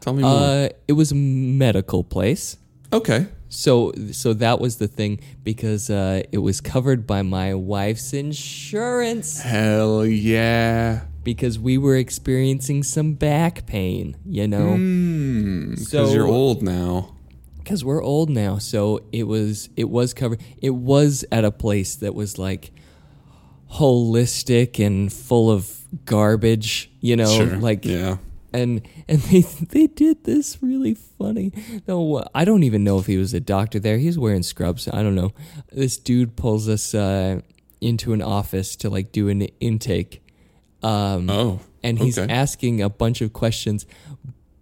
[0.00, 0.32] Tell me more.
[0.32, 2.56] Uh, it was a medical place.
[2.92, 3.28] okay.
[3.48, 9.40] So so that was the thing because uh, it was covered by my wife's insurance
[9.40, 11.02] Hell yeah.
[11.24, 14.74] Because we were experiencing some back pain, you know.
[14.76, 15.70] Hmm.
[15.70, 17.10] Because So- you're old now.
[17.64, 21.96] Cuz we're old now, so it was it was covered it was at a place
[21.96, 22.70] that was like
[23.72, 27.56] holistic and full of garbage, you know, sure.
[27.56, 28.18] like yeah.
[28.52, 31.52] and and they they did this really funny.
[31.88, 33.98] No, I don't even know if he was a doctor there.
[33.98, 34.86] He's wearing scrubs.
[34.88, 35.32] I don't know.
[35.72, 37.40] This dude pulls us uh,
[37.80, 40.22] into an office to like do an intake,
[40.84, 41.60] um, Oh.
[41.82, 42.32] and he's okay.
[42.32, 43.86] asking a bunch of questions.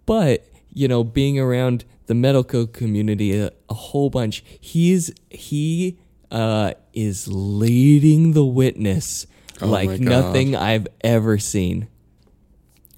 [0.05, 5.97] But you know, being around the medical community a, a whole bunch, he's he
[6.31, 9.27] uh, is leading the witness
[9.61, 11.87] Oh like nothing I've ever seen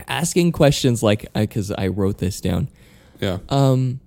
[0.07, 2.69] asking questions like because I wrote this down.
[3.19, 3.39] yeah.
[3.49, 3.99] Um,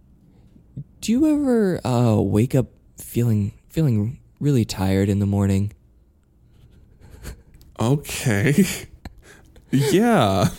[1.01, 5.73] do you ever uh, wake up feeling feeling really tired in the morning?
[7.79, 8.55] okay.
[9.71, 10.49] yeah.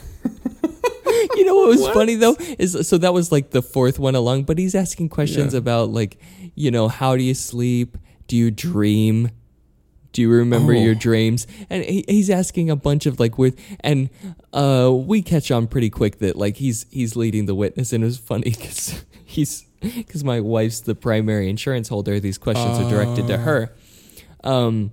[1.36, 1.94] You know what was What?
[1.94, 5.54] funny though is so that was like the fourth one along, but he's asking questions
[5.54, 5.60] Yeah.
[5.60, 6.18] about like
[6.56, 7.98] you know how do you sleep?
[8.28, 9.32] Do you dream?
[10.12, 11.00] Do you remember your Oh.
[11.00, 11.46] dreams?
[11.70, 14.10] And he, he's asking a bunch of like weird, and
[14.54, 18.08] uh, we catch on pretty quick that like he's he's leading the witness, and it
[18.08, 22.20] was funny because he's because my wife's the primary insurance holder.
[22.20, 23.74] These questions are directed to her,
[24.44, 24.92] um,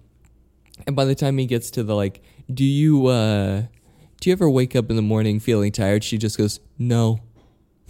[0.86, 3.62] and by the time he gets to the like, do you uh,
[4.20, 6.02] do you ever wake up in the morning feeling tired?
[6.04, 7.20] She just goes, no.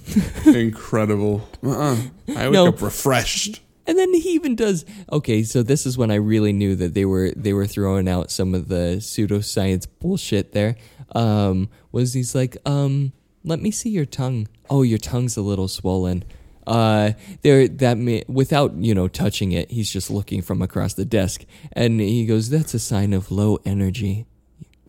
[0.47, 1.49] Incredible.
[1.63, 1.97] Uh-uh.
[2.37, 2.69] I wake No.
[2.69, 3.61] up refreshed.
[3.89, 5.45] And then he even does okay.
[5.45, 8.53] So this is when I really knew that they were they were throwing out some
[8.53, 10.53] of the pseudoscience bullshit.
[10.53, 10.75] There
[11.15, 13.13] um, was he's like, um,
[13.45, 14.49] let me see your tongue.
[14.69, 16.25] Oh, your tongue's a little swollen.
[16.67, 17.13] Uh,
[17.43, 21.45] there that may, without you know touching it, he's just looking from across the desk,
[21.73, 24.27] and he goes, "That's a sign of low energy."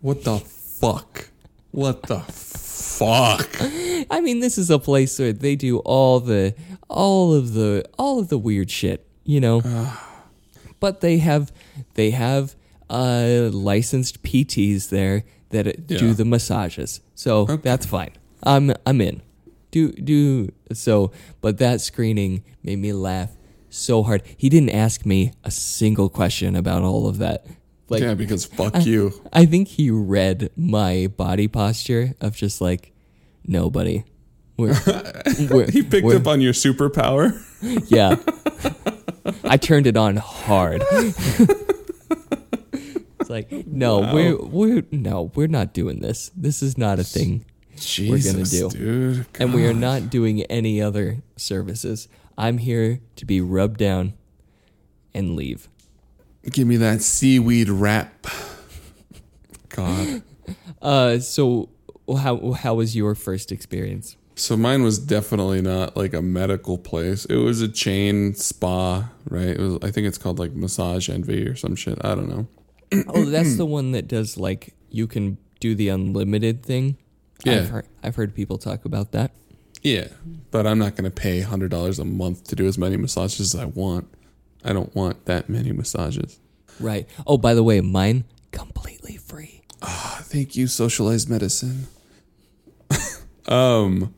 [0.02, 0.40] What the
[0.80, 1.30] fuck?
[1.72, 3.50] What the fuck?
[4.10, 6.56] I mean, this is a place where they do all the
[6.90, 9.62] all of the all of the weird shit, you know.
[10.80, 11.52] but they have
[11.96, 12.56] they have
[12.90, 15.98] uh licensed PTs there that Yeah.
[15.98, 17.02] do the massages.
[17.16, 17.58] So Okay.
[17.62, 18.12] that's fine.
[18.44, 19.22] I'm I'm in.
[19.72, 21.12] Do do so
[21.42, 23.32] but that screening made me laugh
[23.70, 24.24] so hard.
[24.38, 27.46] He didn't ask me a single question about all of that.
[27.90, 29.14] Like yeah, because fuck you.
[29.32, 32.92] I think he read my body posture of just like,
[33.46, 34.04] no, buddy.
[34.58, 34.76] We're,
[35.50, 37.42] we're, He picked we're- up on your superpower.
[37.90, 38.18] Yeah.
[39.44, 40.84] I turned it on hard.
[43.20, 44.14] it's like, no, Wow.
[44.14, 46.30] we're we're no, we're not doing this.
[46.36, 47.46] This is not a thing.
[47.78, 48.70] Jesus, we're gonna do.
[48.70, 49.26] dude.
[49.40, 52.08] And we are not doing any other services.
[52.38, 54.14] I'm here to be rubbed down
[55.14, 55.68] and leave.
[56.52, 58.28] Give me that seaweed wrap.
[59.70, 60.22] God.
[60.82, 61.70] Uh so
[62.08, 64.16] how how was your first experience?
[64.36, 67.26] So mine was definitely not like a medical place.
[67.26, 69.50] It was a chain spa, right?
[69.50, 71.98] It was I think it's called like Massage Envy or some shit.
[72.04, 72.48] I don't know.
[73.10, 76.98] Oh, that's the one that does like you can do the unlimited thing.
[77.44, 77.54] Yeah.
[77.54, 79.32] I've heard, I've heard people talk about that.
[79.84, 80.08] Yeah,
[80.52, 83.60] but I'm not going to pay $100 a month to do as many massages as
[83.60, 84.08] I want.
[84.68, 86.40] I don't want that many massages.
[86.80, 87.08] Right.
[87.26, 89.64] Oh, by the way, mine completely free.
[89.82, 91.88] Ah, thank you socialized medicine.
[93.48, 94.14] um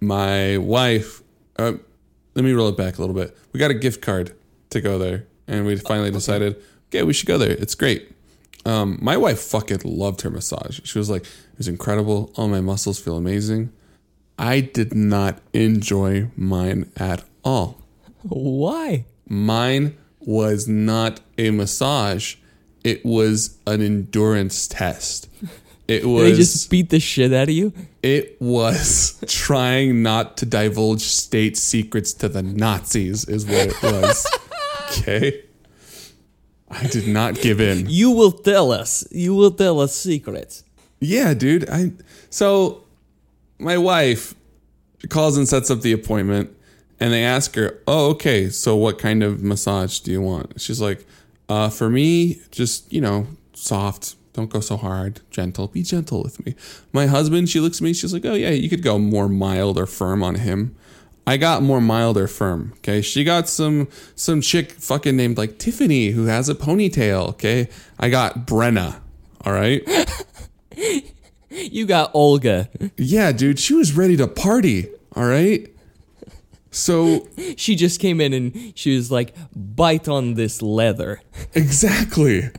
[0.00, 1.22] my wife
[1.58, 1.72] uh,
[2.34, 3.36] let me roll it back a little bit.
[3.52, 4.34] We got a gift card
[4.70, 6.56] to go there and we finally decided,
[6.88, 7.50] okay, we should go there.
[7.50, 8.10] It's great.
[8.66, 10.80] Um, my wife fucking loved her massage.
[10.84, 12.32] She was like, it was incredible.
[12.36, 13.72] All my muscles feel amazing.
[14.38, 17.80] I did not enjoy mine at all.
[18.22, 19.04] Why?
[19.26, 22.36] Mine was not a massage.
[22.82, 25.28] It was an endurance test.
[25.88, 27.72] It was They just beat the shit out of you?
[28.02, 34.26] it was trying not to divulge state secrets to the Nazis is what it was.
[34.90, 35.42] okay?
[36.70, 37.88] I did not give in.
[37.88, 39.06] You will tell us.
[39.10, 40.64] You will tell us secrets.
[41.00, 41.68] Yeah, dude.
[41.70, 41.92] I
[42.28, 42.84] so
[43.58, 44.34] my wife
[45.08, 46.50] calls and sets up the appointment
[47.00, 48.48] and they ask her, "Oh, okay.
[48.48, 51.06] So what kind of massage do you want?" She's like,
[51.48, 54.16] "Uh for me, just, you know, soft.
[54.32, 55.20] Don't go so hard.
[55.30, 55.68] Gentle.
[55.68, 56.54] Be gentle with me."
[56.92, 59.78] My husband, she looks at me, she's like, "Oh, yeah, you could go more mild
[59.78, 60.74] or firm on him."
[61.26, 62.74] I got more mild or firm.
[62.78, 67.30] Okay, she got some some chick fucking named like Tiffany who has a ponytail.
[67.30, 67.68] Okay,
[67.98, 69.00] I got Brenna.
[69.44, 69.82] All right.
[71.50, 72.68] You got Olga.
[72.96, 74.88] Yeah, dude, she was ready to party.
[75.14, 75.68] All right.
[76.74, 81.20] So She just came in and she was like, bite on this leather.
[81.54, 82.50] exactly,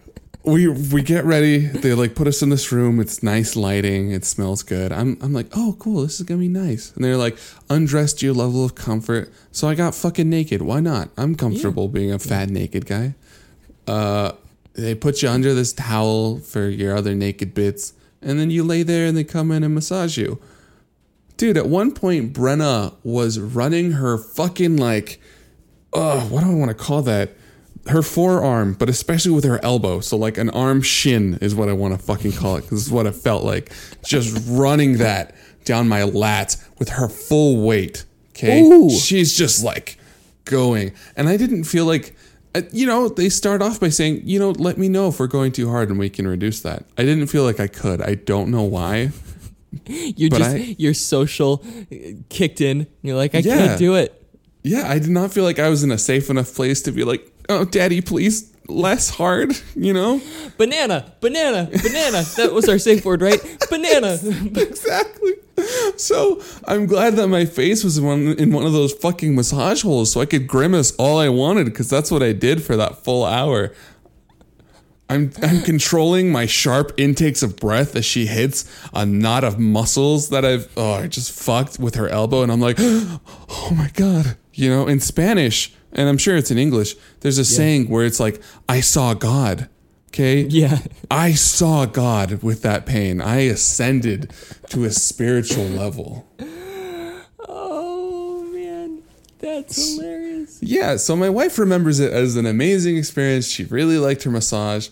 [0.43, 1.57] we we get ready.
[1.57, 2.99] They like put us in this room.
[2.99, 4.11] It's nice lighting.
[4.11, 4.91] It smells good.
[4.91, 6.93] I'm I'm like, oh cool, this is gonna be nice.
[6.95, 7.37] And they're like,
[7.69, 9.31] undress to your level of comfort.
[9.51, 10.61] So I got fucking naked.
[10.61, 11.09] Why not?
[11.17, 13.15] I'm comfortable being a fat naked guy.
[13.87, 14.33] Uh,
[14.73, 18.83] they put you under this towel for your other naked bits, and then you lay
[18.83, 20.39] there, and they come in and massage you.
[21.37, 25.19] Dude, at one point, Brenna was running her fucking like,
[25.93, 27.31] uh, what do I want to call that?
[27.87, 29.99] Her forearm, but especially with her elbow.
[29.99, 32.61] So like an arm shin is what I want to fucking call it.
[32.61, 33.71] Because this is what it felt like.
[34.03, 38.05] Just running that down my lats with her full weight.
[38.29, 38.89] Okay, Ooh.
[38.89, 39.97] she's just like
[40.45, 42.15] going, and I didn't feel like.
[42.53, 45.27] uh, You know, they start off by saying, you know, let me know if we're
[45.27, 46.85] going too hard and we can reduce that.
[46.97, 48.01] I didn't feel like I could.
[48.01, 49.11] I don't know why.
[49.87, 51.63] You're But just I- your social
[52.29, 52.87] kicked in.
[53.01, 53.57] You're like, I Yeah.
[53.57, 54.21] can't do it.
[54.63, 57.03] Yeah, I did not feel like I was in a safe enough place to be
[57.03, 60.19] like, oh, daddy, please, less hard, you know?
[60.57, 62.23] Banana, banana, banana.
[62.37, 63.39] that was our safe word, right?
[63.69, 64.17] Banana.
[64.55, 65.33] exactly.
[65.97, 69.83] So I'm glad that my face was in one, in one of those fucking massage
[69.83, 73.03] holes so I could grimace all I wanted because that's what I did for that
[73.03, 73.71] full hour.
[75.09, 80.29] I'm, I'm controlling my sharp intakes of breath as she hits a knot of muscles
[80.29, 84.35] that I've oh I just fucked with her elbow and I'm like oh my god
[84.53, 88.19] you know in Spanish and I'm sure it's in English there's a saying where it's
[88.19, 89.69] like I saw God
[90.09, 90.79] okay Yeah.
[91.11, 93.21] I saw God with that pain.
[93.21, 94.31] I ascended
[94.69, 96.25] to a spiritual level.
[97.47, 99.03] Oh man,
[99.39, 100.24] that's hilarious.
[100.67, 103.47] Yeah, so my wife remembers it as an amazing experience.
[103.47, 104.89] She really liked her massage.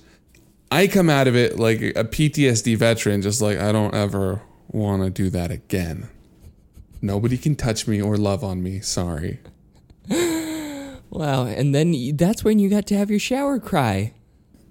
[0.71, 5.03] I come out of it like a PTSD veteran, just like, I don't ever want
[5.03, 6.09] to do that again.
[7.01, 8.79] Nobody can touch me or love on me.
[8.79, 9.39] Sorry.
[11.13, 14.13] Wow, and then that's when you got to have your shower cry.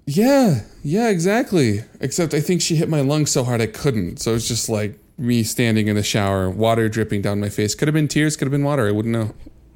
[0.05, 1.85] Yeah, yeah, exactly.
[2.01, 4.17] Except I think she hit my lungs so hard I couldn't.
[4.19, 7.75] So it's just like me standing in the shower, water dripping down my face.
[7.75, 8.85] Could have been tears, could have been water.
[8.85, 9.33] I wouldn't know.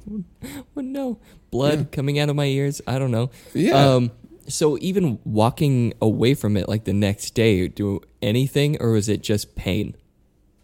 [0.74, 1.18] What no?
[1.50, 2.80] Blood coming out of my ears.
[2.86, 3.30] I don't know.
[3.54, 3.94] Yeah.
[3.94, 4.10] Um.
[4.48, 9.22] So even walking away from it, like the next day, do anything, or was it
[9.22, 9.94] just pain?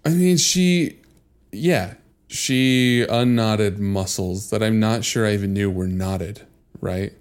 [0.06, 1.00] I mean, she,
[1.52, 1.94] yeah,
[2.28, 6.46] she unknotted muscles that I'm not sure I even knew were knotted,
[6.80, 7.12] right?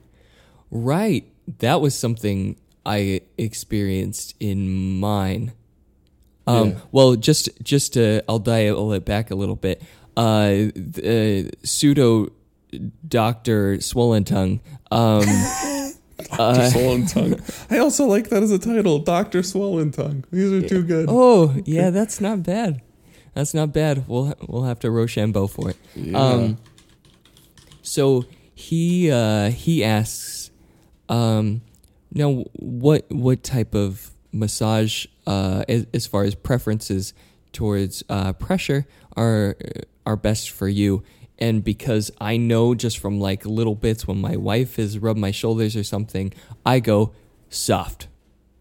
[0.72, 1.28] Right.
[1.60, 2.56] That was something
[2.86, 5.54] I experienced in mine.
[6.48, 6.76] Um, Yeah.
[6.92, 9.82] Well, just just to, I'll dial it back a little bit.
[10.16, 12.30] Uh, the, pseudo
[13.08, 14.60] doctor swollen tongue.
[14.92, 15.24] Um,
[16.38, 17.42] Doctor Swollen Tongue.
[17.70, 20.24] I also like that as a title, Doctor Swollen Tongue.
[20.32, 21.08] These are too good.
[21.10, 22.82] oh yeah, that's not bad.
[23.34, 24.08] That's not bad.
[24.08, 25.78] We'll we'll have to Rochambeau for it.
[25.96, 26.18] Yeah.
[26.18, 26.58] Um,
[27.82, 30.52] so he uh, he asks,
[31.10, 31.62] um,
[32.12, 37.14] now what what type of massage, uh, as, as far as preferences
[37.52, 38.86] towards uh, pressure,
[39.16, 39.56] are
[40.06, 41.04] are best for you?
[41.40, 45.32] And because I know just from like little bits when my wife has rubbed my
[45.32, 46.32] shoulders or something,
[46.66, 47.12] I go
[47.50, 48.08] soft,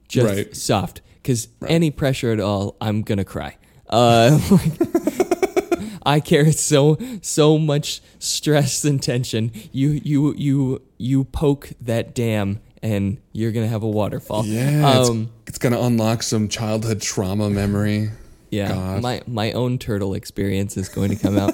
[0.08, 0.56] just Right.
[0.56, 1.00] soft.
[1.16, 3.56] Because any pressure at all, I'm gonna cry.
[3.88, 4.38] Uh,
[6.04, 9.52] I carry so so much stress and tension.
[9.70, 14.44] You you you you poke that dam and you're gonna have a waterfall.
[14.44, 18.10] yeah, it's, Um, it's gonna unlock some childhood trauma memory.
[18.52, 18.68] Yeah.
[18.68, 19.02] God.
[19.02, 21.52] My my own turtle experience is going to come out,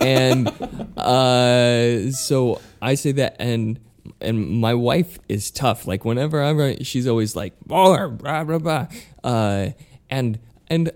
[0.00, 0.48] and
[0.96, 3.78] uh, so I say that, and
[4.20, 5.86] and my wife is tough.
[5.86, 8.86] Like whenever I'm, she's always like blah blah blah blah,
[9.24, 9.70] uh,
[10.08, 10.38] and
[10.68, 10.90] and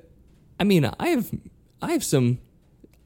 [0.58, 1.30] I mean I have
[1.82, 2.38] I have some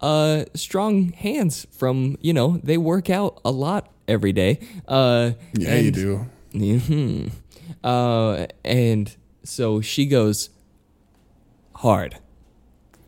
[0.00, 4.60] uh strong hands from you know they work out a lot every day.
[4.86, 6.26] Uh, Yeah, you and- do.
[6.52, 7.26] hmm
[7.82, 10.50] Uh, and so she goes
[11.76, 12.18] hard.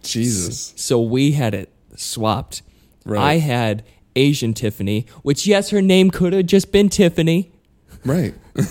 [0.09, 0.73] Jesus.
[0.77, 2.63] So we had it swapped.
[3.05, 3.23] Right.
[3.23, 3.85] I had
[4.17, 7.53] Asian Tiffany, which yes, her name could have just been Tiffany.
[8.05, 8.35] Right.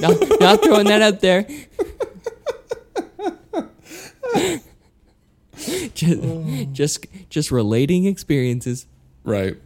[0.00, 1.46] Not, not throwing that out there.
[5.94, 6.22] just,
[6.72, 8.86] just, just relating experiences.
[9.24, 9.58] Right.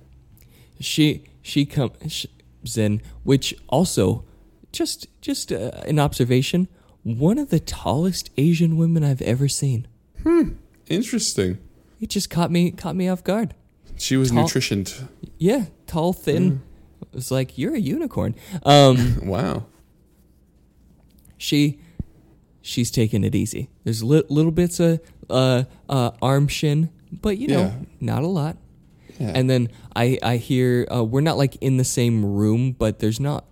[0.80, 2.26] She, she comes
[2.76, 4.24] in, which also,
[4.72, 6.66] just, just uh, an observation.
[7.04, 9.86] One of the tallest Asian women I've ever seen.
[10.88, 11.58] Interesting.
[12.00, 13.54] It just caught me, caught me off guard.
[13.96, 15.08] She was Tall- nutritioned.
[15.38, 16.62] Yeah, tall, thin.
[17.02, 18.34] It was like you're a unicorn.
[18.64, 19.66] Um, Wow.
[21.36, 21.78] she,
[22.62, 23.70] she's taking it easy.
[23.84, 27.74] There's li- little bits of uh, uh, arm shin, but you know, Yeah.
[28.00, 28.56] not a lot.
[29.18, 29.32] Yeah.
[29.34, 33.20] And then I, I hear uh, we're not like in the same room, but there's
[33.20, 33.44] not.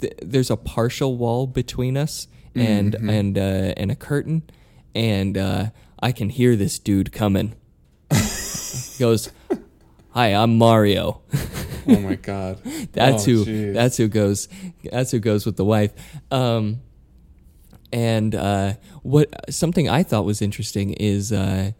[0.00, 3.10] Th- there's a partial wall between us and Mm-hmm.
[3.10, 4.42] and uh, and a curtain,
[4.94, 5.70] and uh,
[6.00, 7.54] I can hear this dude coming.
[8.10, 9.30] he goes,
[10.10, 11.22] "Hi, I'm Mario."
[11.88, 12.58] oh my god.
[12.92, 13.44] That's Oh, who.
[13.44, 13.74] jeez.
[13.74, 14.48] That's who goes.
[14.90, 15.92] That's who goes with the wife.
[16.30, 16.80] Um,
[17.92, 21.72] and uh, what something I thought was interesting is uh,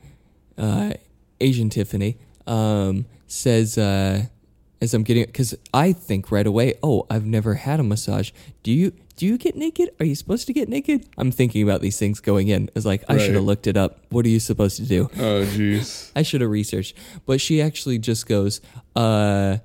[0.57, 0.93] uh,
[1.41, 4.27] Asian Tiffany um, says uh,
[4.85, 6.75] as I'm getting because I think right away.
[6.83, 8.31] Oh, I've never had a massage.
[8.63, 8.93] Do you?
[9.17, 9.91] Do you get naked?
[10.01, 11.07] Are you supposed to get naked?
[11.17, 12.69] I'm thinking about these things going in.
[12.75, 14.01] It's like I should have looked it up.
[14.11, 15.09] What are you supposed to do?
[15.17, 16.11] Oh jeez.
[16.17, 16.97] I should have researched.
[17.27, 18.61] But she actually just goes,
[18.97, 19.59] uh,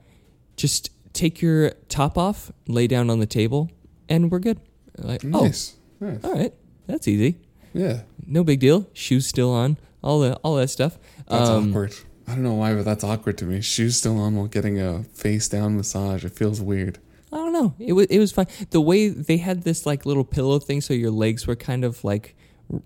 [0.56, 3.72] just take your top off, lay down on the table,
[4.08, 4.60] and we're good.
[4.98, 5.76] Like, Nice.
[6.00, 6.20] Nice.
[6.24, 6.54] oh, all right,
[6.88, 7.40] that's easy.
[7.74, 8.02] Yeah.
[8.28, 8.86] No big deal.
[8.94, 11.00] Shoes still on, all the all that stuff.
[11.28, 11.96] That's Um, awkward.
[12.30, 13.60] I don't know why, but that's awkward to me.
[13.62, 16.24] Shoes still on while getting a face down massage.
[16.24, 17.00] It feels weird.
[17.34, 17.74] I don't know.
[17.80, 18.48] It was it was fine.
[18.70, 22.04] The way they had this like little pillow thing, so your legs were kind of
[22.04, 22.36] like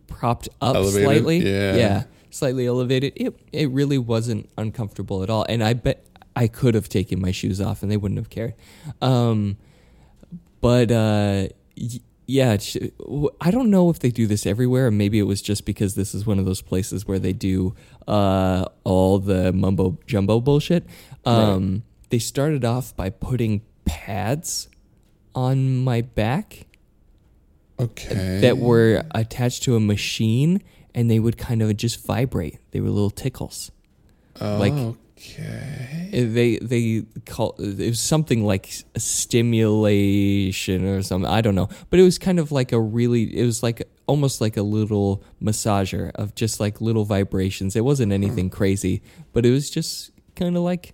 [0.07, 1.03] propped up Elevated?
[1.03, 1.37] slightly.
[1.39, 1.75] Yeah.
[1.75, 3.13] yeah, slightly elevated.
[3.17, 7.31] It it really wasn't uncomfortable at all, and I bet I could have taken my
[7.31, 8.53] shoes off and they wouldn't have cared.
[9.01, 9.57] Um,
[10.61, 11.47] but uh,
[12.25, 12.57] yeah,
[13.41, 16.25] I don't know if they do this everywhere, maybe it was just because this is
[16.25, 17.75] one of those places where they do
[18.07, 20.85] uh, all the mumbo jumbo bullshit.
[21.25, 24.69] Um, They started off by putting pads
[25.35, 26.67] on my back
[27.79, 28.39] Okay.
[28.41, 30.61] that were attached to a machine,
[30.93, 32.59] and they would kind of just vibrate.
[32.71, 33.71] They were little tickles.
[34.39, 36.09] like- okay.
[36.11, 41.29] They they call it was something like a stimulation or something.
[41.29, 43.35] I don't know, but it was kind of like a really.
[43.37, 47.75] It was like almost like a little massager of just like little vibrations.
[47.75, 49.01] It wasn't anything crazy,
[49.31, 50.93] but it was just kind of like,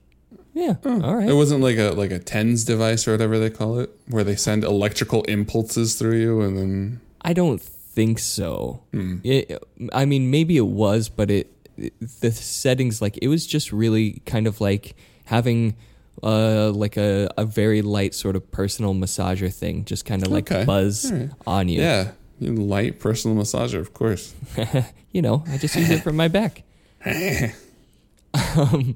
[0.54, 1.30] yeah, all right.
[1.30, 4.36] It wasn't like a like a tens device or whatever they call it, where they
[4.36, 8.84] send electrical impulses through you and then I don't think so.
[8.94, 9.18] Hmm.
[9.24, 9.62] It,
[9.94, 11.59] I mean, maybe it was, but it, it
[12.22, 15.76] the settings like it was just really kind of like having
[16.24, 20.52] uh like a, a very light sort of personal massager thing, just kind of like
[20.52, 20.66] Okay.
[20.66, 21.30] buzz right.
[21.48, 21.82] on you.
[21.82, 22.12] yeah,
[22.42, 24.34] light personal massager, of course.
[25.12, 26.64] you know, I just use it for my back.
[28.56, 28.96] um,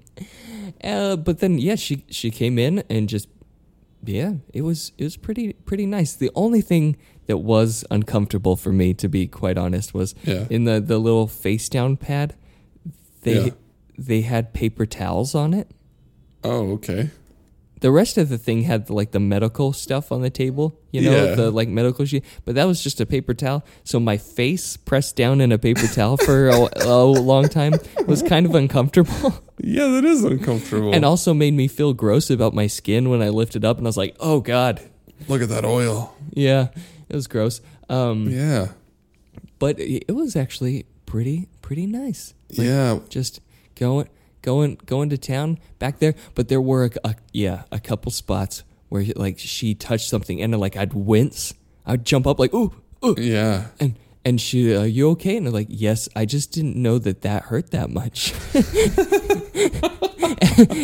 [0.83, 3.27] uh, but then yeah, she she came in and just
[4.05, 6.13] yeah, it was it was pretty pretty nice.
[6.13, 10.45] The only thing that was uncomfortable for me, to be quite honest, was Yeah.
[10.49, 12.35] in the the little face down pad.
[13.23, 13.49] They Yeah.
[13.97, 15.69] they had paper towels on it.
[16.43, 17.09] Oh, okay.
[17.81, 21.25] The rest of the thing had like the medical stuff on the table, you know,
[21.25, 21.35] Yeah.
[21.35, 22.23] the like medical sheet.
[22.45, 23.63] But that was just a paper towel.
[23.83, 27.73] So my face pressed down in a paper towel for a, a long time
[28.07, 30.93] was kind of uncomfortable, Yeah, that is uncomfortable.
[30.93, 33.89] and also made me feel gross about my skin when I lifted up, and I
[33.89, 34.79] was like, "Oh God,
[35.27, 36.15] look at that oil.
[36.33, 36.69] yeah,
[37.09, 37.59] it was gross."
[37.89, 38.69] Um, Yeah.
[39.59, 42.33] but it it was actually pretty pretty nice.
[42.57, 42.97] Like, yeah.
[43.07, 43.39] just
[43.75, 44.09] going
[44.41, 46.15] going going to town back there.
[46.33, 50.59] But there were a, a- yeah a couple spots where like she touched something and
[50.59, 51.53] like i'd wince.
[51.85, 52.73] I'd jump up like ooh
[53.05, 53.13] ooh.
[53.15, 53.65] Yeah.
[53.79, 53.95] and
[54.25, 55.37] and she are you okay?
[55.37, 58.33] And i'm like yes i just didn't know that that hurt that much.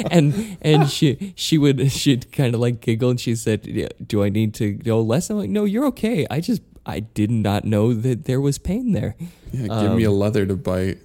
[0.10, 3.62] And and she she would she'd kind of like giggle and she said
[4.08, 5.30] do i need to go less?
[5.30, 6.26] I'm like no you're okay.
[6.30, 9.16] I just i did not know that there was pain there
[9.52, 9.82] Yeah.
[9.82, 10.98] Give me a Um, leather to bite.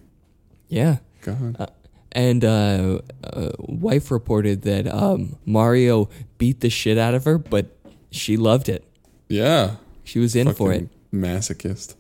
[0.68, 1.57] yeah God.
[1.59, 1.66] uh,
[2.12, 6.09] and uh, uh, wife reported that um, Mario
[6.39, 7.66] beat the shit out of her, but
[8.11, 8.85] she loved it.
[9.28, 9.76] yeah.
[10.05, 10.89] She was in for it.
[11.12, 11.97] Masochist.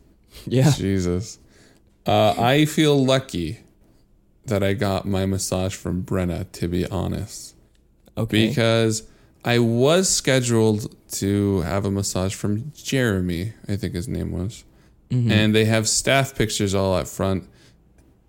[0.46, 0.70] Yeah.
[0.70, 1.38] Jesus.
[2.06, 3.60] Uh, I feel lucky
[4.46, 7.54] that I got my massage from Brenna, to be honest.
[8.16, 8.48] Okay.
[8.48, 9.02] Because
[9.44, 14.64] I was scheduled to have a massage from Jeremy, I think his name was.
[15.10, 15.30] Mhm.
[15.30, 17.44] And they have staff pictures all up front.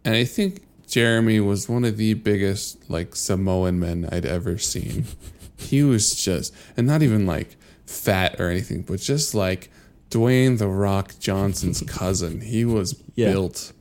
[0.04, 5.06] And I think Jeremy was one of the biggest like Samoan men I'd ever seen.
[5.58, 7.56] he was just and not even like
[7.86, 9.70] fat or anything, but just like
[10.12, 12.42] Dwayne the Rock Johnson's cousin.
[12.42, 13.32] He was Yeah.
[13.32, 13.72] built.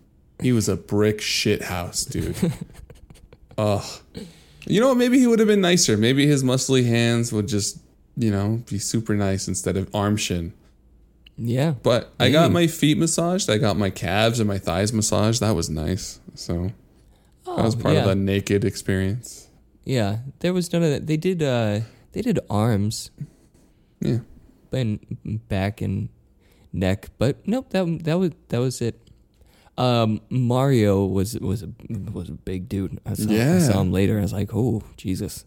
[0.41, 2.37] He was a brick shit house, dude.
[3.59, 3.85] Ugh.
[4.67, 4.97] You know what?
[4.97, 5.97] Maybe he would have been nicer.
[5.97, 7.79] Maybe his muscly hands would just,
[8.17, 10.53] you know, be super nice instead of arm shin.
[11.37, 11.73] yeah.
[11.83, 13.51] But I got my feet massaged.
[13.51, 15.41] I got my calves and my thighs massaged.
[15.41, 16.21] That was nice.
[16.35, 16.71] So
[17.47, 18.01] Oh, that was part yeah.
[18.01, 19.49] of the naked experience.
[19.85, 20.19] Yeah.
[20.41, 21.07] There was none of that.
[21.07, 21.43] They did.
[21.43, 21.81] Uh,
[22.13, 23.11] they did arms
[24.01, 24.21] Yeah.
[24.73, 24.99] and
[25.49, 26.09] back and
[26.73, 27.69] neck, but nope.
[27.71, 28.99] That that was that was it.
[29.77, 31.71] Um, Mario was was a
[32.13, 33.01] was a big dude.
[33.05, 33.59] I saw, I Yeah.
[33.59, 34.19] saw him later.
[34.19, 35.45] I was like, oh Jesus.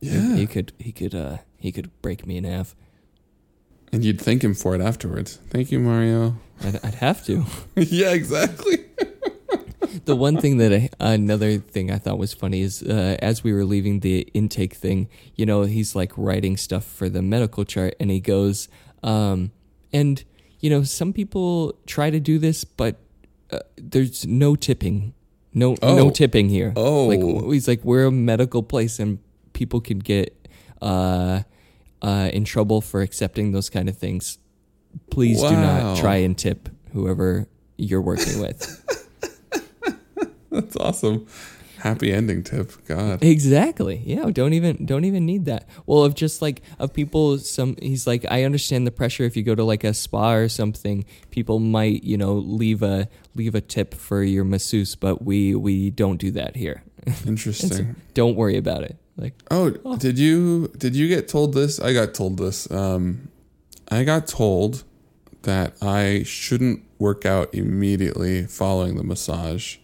[0.00, 0.36] He- Yeah.
[0.36, 2.76] He, could he could uh he could break me in half.
[3.92, 5.38] And you'd thank him for it afterwards.
[5.50, 6.36] Thank you, Mario.
[6.62, 7.44] I'd, I'd have to.
[7.76, 8.84] yeah, exactly.
[10.04, 13.52] the one thing that I, another thing I thought was funny is uh, as we
[13.52, 17.94] were leaving the intake thing, you know, he's like writing stuff for the medical chart,
[18.00, 18.68] and he goes,
[19.02, 19.50] um,
[19.92, 20.22] and
[20.60, 22.96] you know, some people try to do this, but
[23.50, 25.14] uh, there's no tipping,
[25.54, 26.10] no no Oh.
[26.10, 26.72] tipping here.
[26.76, 27.06] Oh.
[27.06, 29.18] like he's like we're a medical place, and
[29.52, 30.48] people could get
[30.82, 31.42] uh,
[32.02, 34.38] uh, in trouble for accepting those kind of things.
[35.10, 38.82] Please do not try and tip whoever you're working with.
[40.50, 41.26] That's awesome.
[41.78, 42.72] Happy ending tip.
[42.86, 43.22] God.
[43.22, 44.02] Exactly.
[44.04, 44.30] Yeah.
[44.30, 45.68] Don't even don't even need that.
[45.86, 47.38] Well, of just like of people.
[47.38, 49.24] Some he's like I understand the pressure.
[49.24, 53.08] If you go to like a spa or something, people might you know leave a
[53.34, 56.82] leave a tip for your masseuse, but we we don't do that here.
[57.26, 57.96] Interesting.
[58.14, 58.96] don't worry about it.
[59.16, 61.80] Like Oh, did you did you get told this?
[61.80, 62.70] I got told this.
[62.70, 63.28] Um,
[63.88, 64.84] I got told
[65.42, 69.76] that I shouldn't work out immediately following the massage,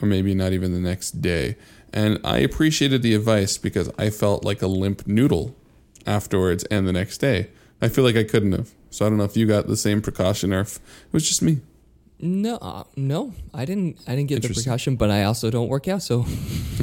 [0.00, 1.56] or maybe not even the next day.
[1.92, 5.54] And I appreciated the advice because I felt like a limp noodle
[6.06, 7.48] afterwards and the next day.
[7.80, 8.70] I feel like I couldn't have.
[8.90, 11.42] So I don't know if you got the same precaution or if it was just
[11.42, 11.60] me.
[12.18, 14.00] no, uh, no, I didn't.
[14.08, 16.02] I didn't get the precaution, but I also don't work out.
[16.02, 16.22] So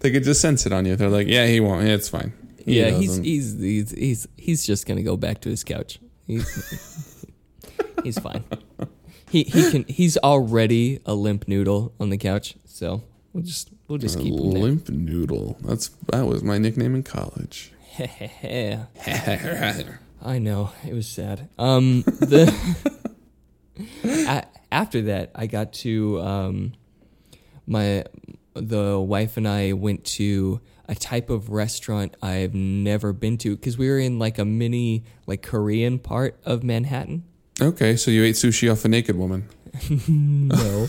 [0.00, 0.96] They could just sense it on you.
[0.96, 1.84] They're like, yeah, he won't.
[1.86, 2.32] Yeah, it's fine.
[2.64, 5.98] He yeah, he's he's he's he's he's just gonna go back to his couch.
[6.26, 7.24] He's
[8.04, 8.44] he's fine.
[9.30, 9.84] He he can.
[9.84, 13.02] He's already a limp noodle on the couch, so
[13.32, 14.62] we'll just we'll just A keep him there.
[14.62, 15.56] limp noodle.
[15.60, 17.72] That's that was my nickname in college.
[20.20, 21.48] I know it was sad.
[21.58, 22.52] Um, the
[24.04, 26.72] a- after that, I got to um,
[27.66, 28.04] my
[28.54, 33.76] the wife and I went to a type of restaurant I've never been to because
[33.78, 37.24] we were in like a mini like Korean part of Manhattan.
[37.60, 39.48] Okay, so you ate sushi off a naked woman.
[40.08, 40.88] No,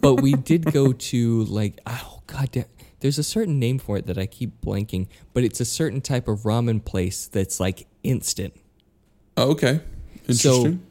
[0.00, 2.64] but we did go to like oh god damn.
[3.00, 6.28] There's a certain name for it that I keep blanking, but it's a certain type
[6.28, 8.54] of ramen place that's like instant.
[9.36, 9.80] Oh, okay,
[10.26, 10.82] interesting.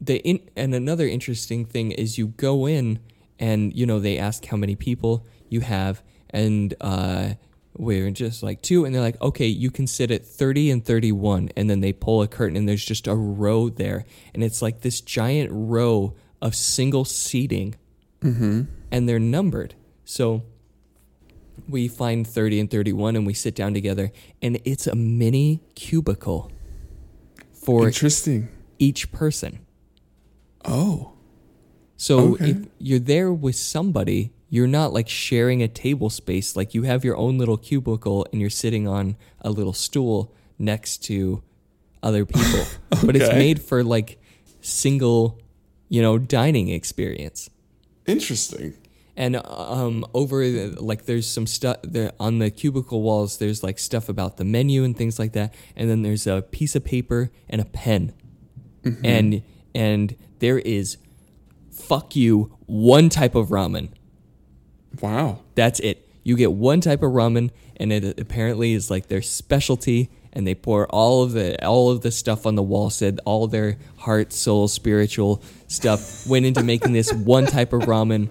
[0.00, 3.00] the in, and another interesting thing is you go in
[3.38, 7.30] and you know they ask how many people you have and uh,
[7.78, 11.48] we're just like two and they're like okay you can sit at 30 and 31
[11.56, 14.04] and then they pull a curtain and there's just a row there
[14.34, 16.12] and it's like this giant row
[16.42, 17.74] of single seating
[18.20, 18.62] mm-hmm.
[18.90, 19.74] and they're numbered
[20.04, 20.42] so
[21.68, 24.10] we find 30 and 31 and we sit down together
[24.42, 26.50] and it's a mini cubicle
[27.52, 28.48] for Interesting.
[28.78, 29.60] each person
[30.64, 31.12] Oh.
[31.96, 32.50] so Okay.
[32.50, 36.56] if you're there with somebody, you're not like sharing a table space.
[36.56, 40.98] Like you have your own little cubicle and you're sitting on a little stool next
[41.04, 41.42] to
[42.02, 42.64] other people.
[43.04, 44.20] But it's made for like
[44.60, 45.38] single,
[45.88, 47.48] you know, dining experience.
[48.06, 48.74] Interesting.
[49.16, 53.38] And um, over the, like there's some stuff there on the cubicle walls.
[53.38, 55.54] There's like stuff about the menu and things like that.
[55.76, 58.14] And then there's a piece of paper and a pen.
[59.04, 59.42] And
[59.74, 60.96] and there is
[61.70, 63.90] fuck you one type of ramen.
[65.00, 65.40] Wow.
[65.54, 66.08] That's it.
[66.22, 70.10] You get one type of ramen, and it apparently is like their specialty.
[70.32, 72.90] And they pour all of the all of the stuff on the wall.
[72.90, 78.28] Said all their heart, soul, spiritual stuff went into making this one type of ramen.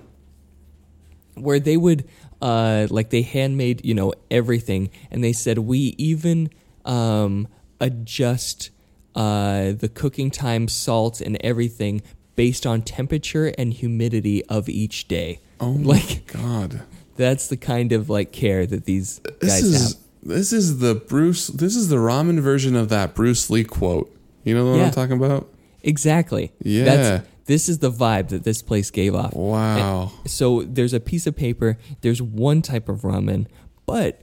[1.34, 2.08] Where they would,
[2.42, 6.50] uh, like they handmade, you know, everything, and they said we even
[6.86, 7.48] um,
[7.80, 8.70] adjust
[9.16, 12.02] uh, the cooking time, salt, and everything
[12.36, 15.40] based on temperature and humidity of each day.
[15.60, 16.82] Oh my like god.
[17.16, 20.02] that's the kind of like care that these This guys is have.
[20.24, 24.14] this is the Bruce this is the ramen version of that Bruce Lee quote.
[24.44, 24.86] You know what Yeah.
[24.86, 25.50] I'm talking about?
[25.84, 26.52] Exactly.
[26.62, 26.84] Yeah.
[26.86, 29.34] That's, this is the vibe that this place gave off.
[29.34, 30.12] Wow.
[30.26, 33.48] So there's a piece of paper, there's one type of ramen,
[33.86, 34.22] but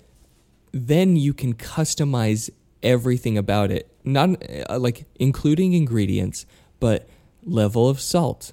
[0.73, 2.51] then you can customize
[2.83, 3.91] everything about it.
[4.05, 6.45] Not uh, like including ingredients,
[6.81, 7.09] but
[7.45, 8.53] level of salt.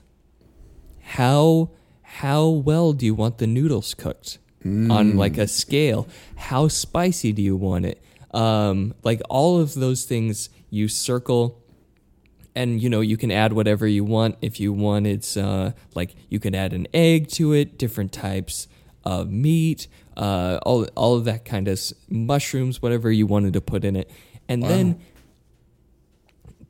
[1.01, 1.71] How
[2.15, 4.37] how well do you want the noodles cooked
[4.91, 6.07] on like a scale?
[6.35, 8.03] How spicy do you want it?
[8.31, 11.57] Um, like all of those things you circle
[12.53, 16.15] and you know you can add whatever you want if you want it's uh, like
[16.29, 18.67] you can add an egg to it different types
[19.03, 19.87] of meat
[20.17, 24.09] uh, all, all of that kind of mushrooms whatever you wanted to put in it
[24.47, 24.99] and then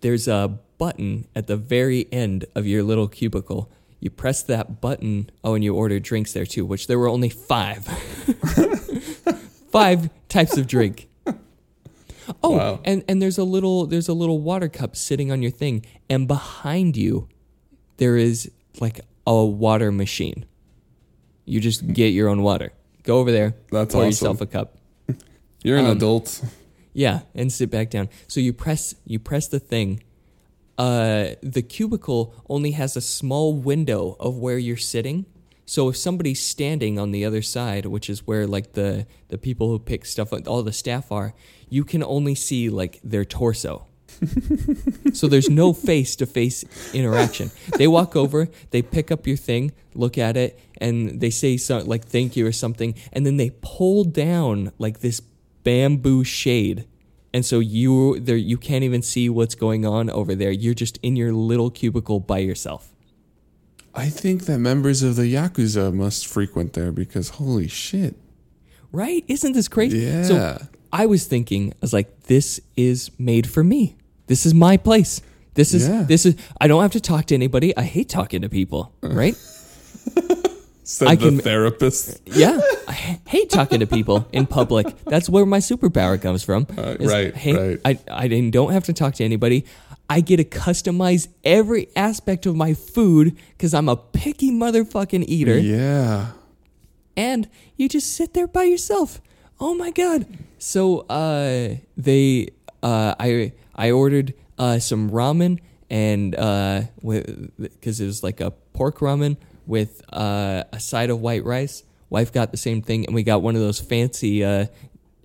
[0.01, 3.71] there's a button at the very end of your little cubicle
[4.01, 7.29] you press that button oh and you order drinks there too which there were only
[7.29, 7.85] five
[9.71, 11.07] five types of drink
[12.43, 12.79] Oh, Wow.
[12.85, 16.27] and and there's a little there's a little water cup sitting on your thing, and
[16.27, 17.27] behind you,
[17.97, 18.49] there is
[18.79, 20.45] like a water machine.
[21.45, 22.71] You just get your own water.
[23.03, 23.55] Go over there.
[23.71, 24.09] That's pour awesome.
[24.11, 24.77] yourself a cup.
[25.63, 26.41] You're an um, adult.
[26.93, 28.07] Yeah, and sit back down.
[28.27, 30.01] So you press you press the thing.
[30.77, 35.25] Uh, the cubicle only has a small window of where you're sitting.
[35.65, 39.69] So if somebody's standing on the other side, which is where like the the people
[39.69, 41.33] who pick stuff up, all the staff are,
[41.69, 43.87] you can only see like their torso.
[45.13, 47.51] so there's no face to face interaction.
[47.77, 51.89] They walk over, they pick up your thing, look at it, and they say something
[51.89, 55.21] like thank you or something, and then they pull down like this
[55.63, 56.85] bamboo shade.
[57.33, 60.51] And so you there you can't even see what's going on over there.
[60.51, 62.91] You're just in your little cubicle by yourself.
[63.93, 68.15] I think that members of the Yakuza must frequent there because holy shit.
[68.91, 69.23] Right?
[69.27, 69.99] Isn't this crazy?
[69.99, 70.23] Yeah.
[70.23, 70.61] So
[70.91, 73.95] I was thinking, I was like, this is made for me.
[74.27, 75.21] This is my place.
[75.53, 76.03] This is Yeah.
[76.03, 77.75] this is I don't have to talk to anybody.
[77.77, 79.35] I hate talking to people, right?
[80.91, 82.19] Said I the can- therapist.
[82.25, 82.59] yeah.
[82.87, 82.93] I
[83.25, 84.87] hate talking to people in public.
[85.05, 86.67] That's where my superpower comes from.
[86.77, 87.53] Uh, right, hey,
[87.85, 87.99] right.
[88.09, 89.63] I, I don't have to talk to anybody.
[90.09, 95.57] I get to customize every aspect of my food because I'm a picky motherfucking eater.
[95.57, 96.31] Yeah.
[97.15, 99.21] and you just sit there by yourself.
[99.61, 100.25] Oh my god!
[100.57, 102.49] So uh, they
[102.83, 106.81] uh, I I ordered uh, some ramen and uh,
[107.57, 109.37] because it was like a pork ramen
[109.71, 111.83] with uh, a side of white rice.
[112.09, 114.65] Wife got the same thing, and we got one of those fancy uh,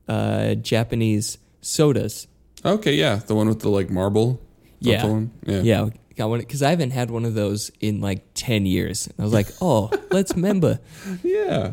[0.08, 2.28] uh, Japanese sodas.
[2.64, 3.16] Okay, yeah.
[3.16, 4.40] The one with the like marble.
[4.78, 5.04] Yeah.
[5.04, 5.32] one?
[5.44, 5.62] Yeah.
[5.62, 9.08] Yeah, got one because I haven't had one of those in like ten years.
[9.18, 10.78] I was like, oh, let's remember.
[11.24, 11.72] Yeah.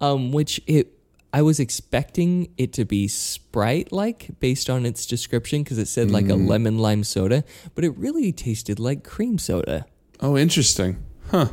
[0.00, 0.92] um, which it
[1.32, 6.10] I was expecting it to be Sprite like based on its description because it said
[6.10, 6.48] like a Mm.
[6.48, 7.44] lemon lime soda,
[7.76, 9.86] but it really tasted like cream soda
[10.20, 10.96] Oh, interesting.
[11.30, 11.48] Huh.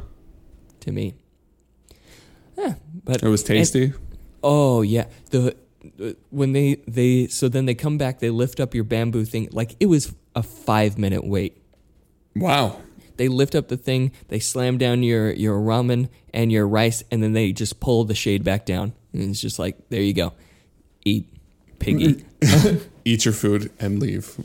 [0.86, 1.16] To me.
[2.58, 3.94] Yeah, but It was and- tasty.
[4.44, 5.56] oh yeah, the
[6.30, 9.76] when they they so then they come back, they lift up your bamboo thing like
[9.80, 11.62] it was a five minute wait.
[12.36, 12.80] wow.
[13.18, 17.24] They lift up the thing, they slam down your your ramen and your rice, and
[17.24, 20.34] then they just pull the shade back down, and it's just like there you go.
[21.06, 21.26] eat,
[21.80, 22.26] piggy.
[23.06, 24.36] Eat your food and leave.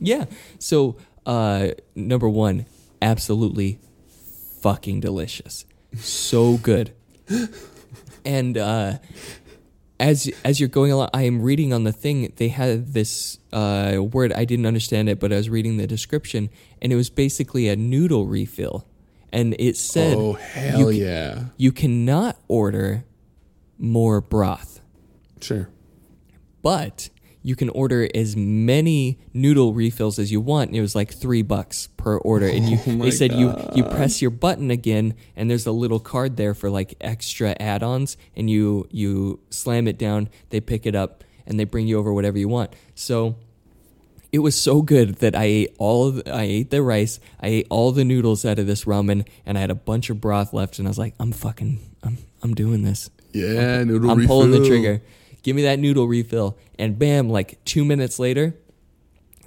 [0.00, 0.24] yeah.
[0.58, 2.66] So uh, number one,
[3.00, 3.78] absolutely
[4.62, 5.64] fucking delicious,
[5.96, 6.92] so good.
[8.24, 8.98] And uh,
[10.00, 12.32] as as you're going along, I am reading on the thing.
[12.36, 16.50] They had this uh, word I didn't understand it, but I was reading the description,
[16.82, 18.86] and it was basically a noodle refill,
[19.32, 21.44] and it said, Oh hell you, yeah!
[21.56, 23.04] you cannot order
[23.78, 24.80] more broth,
[25.40, 25.68] Sure.
[26.62, 27.08] but
[27.42, 30.70] you can order as many noodle refills as you want.
[30.70, 32.46] And it was like three bucks per order.
[32.46, 36.00] And you, Oh they said you you press your button again, and there's a little
[36.00, 40.28] card there for like extra add-ons, and you you slam it down.
[40.50, 42.74] They pick it up, and they bring you over whatever you want.
[42.94, 43.36] So.
[44.30, 47.48] It was so good that I ate all of the, I ate the rice, I
[47.48, 50.52] ate all the noodles out of this ramen, and I had a bunch of broth
[50.52, 50.78] left.
[50.78, 53.08] And I was like, I'm fucking, I'm, I'm doing this.
[53.32, 55.00] Yeah, noodle I'm pulling the trigger.
[55.42, 56.58] Give me that noodle refill.
[56.78, 58.54] And bam, like two minutes later,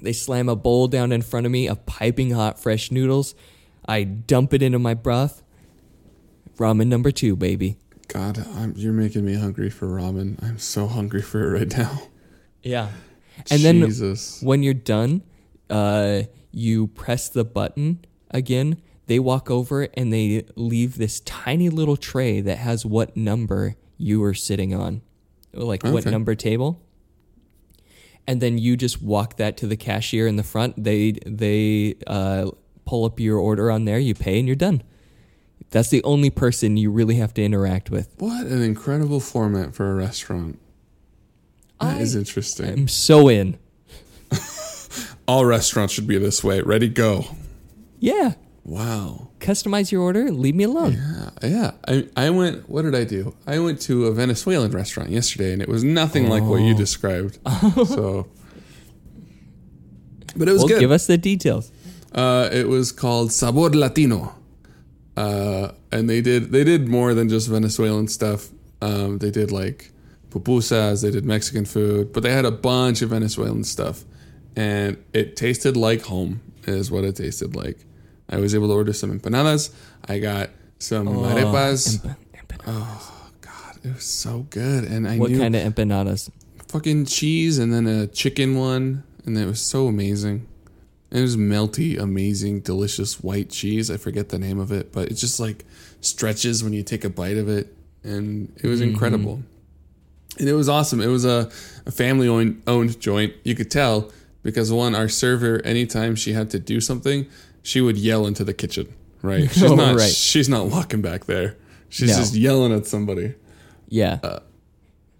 [0.02, 3.36] they slam a bowl down in front of me of piping hot fresh noodles.
[3.86, 5.44] I dump it into my broth.
[6.58, 7.78] Ramen number two, baby.
[8.08, 10.42] God, I'm, you're making me hungry for ramen.
[10.44, 12.02] I'm so hungry for it right now.
[12.62, 12.89] Yeah.
[13.50, 13.82] And then
[14.42, 15.24] when you're done,
[15.70, 18.82] uh, you press the button again.
[19.08, 24.20] They walk over and they leave this tiny little tray that has what number you
[24.20, 25.02] were sitting on,
[25.54, 26.82] like what number table.
[28.28, 30.82] And then you just walk that to the cashier in the front.
[30.82, 32.52] They they uh,
[32.86, 33.99] pull up your order on there.
[33.99, 34.84] You pay and you're done.
[35.72, 38.14] That's the only person you really have to interact with.
[38.18, 40.60] What an incredible format for a restaurant.
[41.80, 42.70] That is I interesting.
[42.70, 43.58] I'm so in.
[45.28, 46.62] All restaurants should be this way.
[46.62, 47.26] Ready, go.
[47.99, 48.34] Yeah.
[48.64, 49.30] Wow.
[49.39, 50.32] Customize your order.
[50.32, 50.93] Leave me alone.
[50.93, 51.72] Yeah, yeah.
[51.88, 52.70] I, I went.
[52.70, 53.36] What did I do?
[53.47, 56.68] I went to a Venezuelan restaurant yesterday, and it was nothing like what Oh.
[56.68, 57.39] you described.
[57.88, 58.28] so,
[60.36, 60.80] but it was well, good.
[60.80, 61.72] give us the details.
[62.14, 64.36] Uh, it was called Sabor Latino,
[65.18, 68.49] uh, and they did they did more than just Venezuelan stuff.
[68.82, 69.91] Um, they did like
[70.30, 74.03] pupusas, they did Mexican food, but they had a bunch of Venezuelan stuff,
[74.55, 76.41] and it tasted like home.
[76.68, 77.80] Is what it tasted like.
[78.32, 79.74] I was able to order some empanadas.
[80.08, 82.00] I got some oh, arepas.
[82.00, 82.64] Empa- empanadas.
[82.68, 86.30] Oh God, it was so good, and I what kind of empanadas?
[86.72, 90.48] fucking cheese and then a chicken one, and it was so amazing.
[91.12, 93.92] It was melty, amazing, delicious white cheese.
[93.92, 95.66] I forget the name of it, but it just like
[96.00, 98.92] stretches when you take a bite of it, and it was mm-hmm.
[98.92, 99.44] incredible.
[100.40, 101.02] And it was awesome.
[101.02, 101.52] It was a,
[101.86, 102.30] a family
[102.66, 103.34] owned joint.
[103.44, 104.12] You could tell
[104.44, 107.28] because one, our server, anytime she had to do something,
[107.64, 108.94] she would yell into the kitchen.
[109.22, 109.50] Right?
[109.52, 109.96] She's Oh, not.
[109.96, 110.12] right.
[110.12, 111.58] She's not walking back there.
[111.89, 112.18] She's No.
[112.18, 113.36] just yelling at somebody.
[113.88, 114.20] Yeah.
[114.24, 114.39] Uh,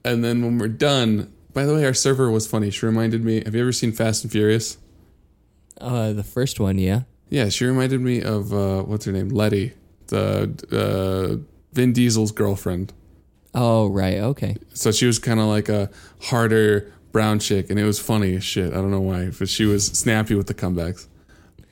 [0.03, 2.72] And then when we're done, by the way, our server was funny.
[2.72, 3.43] She reminded me.
[3.45, 4.78] Have you ever seen Fast and Furious?
[5.80, 7.01] Uh, the first one, yeah.
[7.30, 9.74] Yeah, she reminded me of uh, what's her name, Letty,
[10.07, 11.43] the uh,
[11.74, 12.93] Vin Diesel's girlfriend.
[13.53, 14.17] Oh, right.
[14.17, 14.55] Okay.
[14.74, 15.89] So she was kind of like a
[16.22, 18.72] harder brown chick, and it was funny as shit.
[18.74, 21.07] I don't know why, but she was snappy with the comebacks.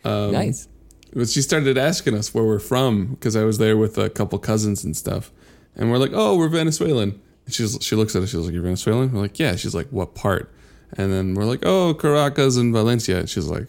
[0.04, 0.68] Um, nice.
[1.14, 4.38] But she started asking us where we're from because I was there with a couple
[4.40, 5.32] cousins and stuff,
[5.76, 8.30] and we're like, "Oh, we're Venezuelan." And she's she looks at us.
[8.30, 10.52] She's like, "You're Venezuelan?" We're like, "Yeah." She's like, "What part?"
[10.94, 13.68] And then we're like, "Oh, Caracas and Valencia." And she's like,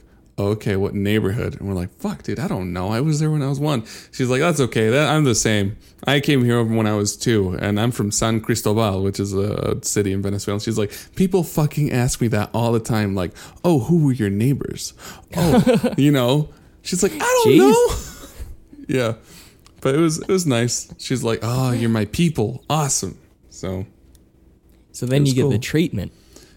[0.49, 2.88] "Okay, what neighborhood?" And we're like, "Fuck, dude, I don't know.
[2.91, 4.88] I was there when I was one." She's like, "That's okay.
[4.91, 5.76] That, I'm the same.
[6.07, 9.78] I came here when I was two, and I'm from San Cristobal, which is a
[9.82, 13.14] city in Venezuela." And she's like, "People fucking ask me that all the time.
[13.14, 13.32] Like,
[13.64, 14.95] oh, who were your neighbors?
[15.36, 16.49] Oh, you know."
[16.82, 17.59] She's like, "I don't Jeez.
[17.59, 18.28] know."
[18.88, 19.14] yeah,
[19.82, 20.93] but it was it was nice.
[20.99, 22.64] She's like, "Oh, you're my people.
[22.70, 23.18] Awesome."
[23.51, 23.84] So
[24.93, 26.12] So then you get the treatment.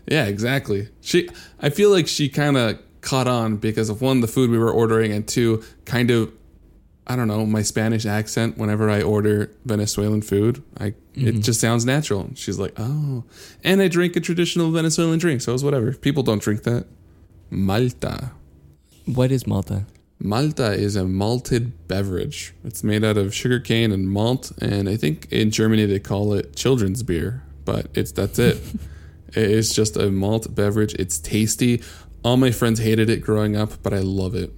[0.08, 0.88] yeah, exactly.
[1.02, 1.30] She,
[1.62, 4.72] I feel like she kind of caught on because of one, the food we were
[4.72, 6.32] ordering, and two, kind of,
[7.06, 8.58] I don't know, my Spanish accent.
[8.58, 11.42] Whenever I order Venezuelan food, I it mm-hmm.
[11.42, 12.32] just sounds natural.
[12.34, 13.24] She's like, oh,
[13.64, 15.94] and I drink a traditional Venezuelan drink, so it's whatever.
[15.94, 16.88] People don't drink that.
[17.52, 18.32] Malta.
[19.06, 19.86] What is Malta?
[20.20, 22.54] Malta is a malted beverage.
[22.64, 26.56] It's made out of sugarcane and malt, and I think in Germany they call it
[26.56, 28.62] children's beer, but it's that's it.
[29.34, 30.94] it's just a malt beverage.
[30.96, 31.84] It's tasty.
[32.24, 34.54] All my friends hated it growing up, but I love it.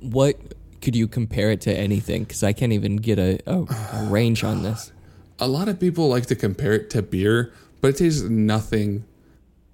[0.00, 0.36] What
[0.82, 2.24] could you compare it to anything?
[2.24, 4.92] Because I can't even get a, a, a oh, range on this.
[5.38, 9.04] A lot of people like to compare it to beer, but it tastes nothing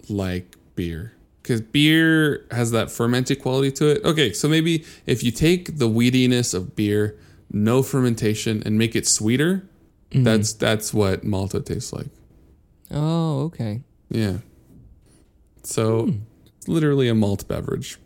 [0.09, 1.13] like beer.
[1.41, 4.03] Because beer has that fermented quality to it.
[4.05, 7.17] Okay, so maybe if you take the weediness of beer,
[7.51, 9.67] no fermentation, and make it sweeter,
[10.11, 10.23] mm-hmm.
[10.23, 12.07] that's that's what Malta tastes like.
[12.91, 13.81] Oh, okay.
[14.09, 14.37] Yeah.
[15.63, 16.17] So hmm.
[16.63, 17.97] It's literally a malt beverage,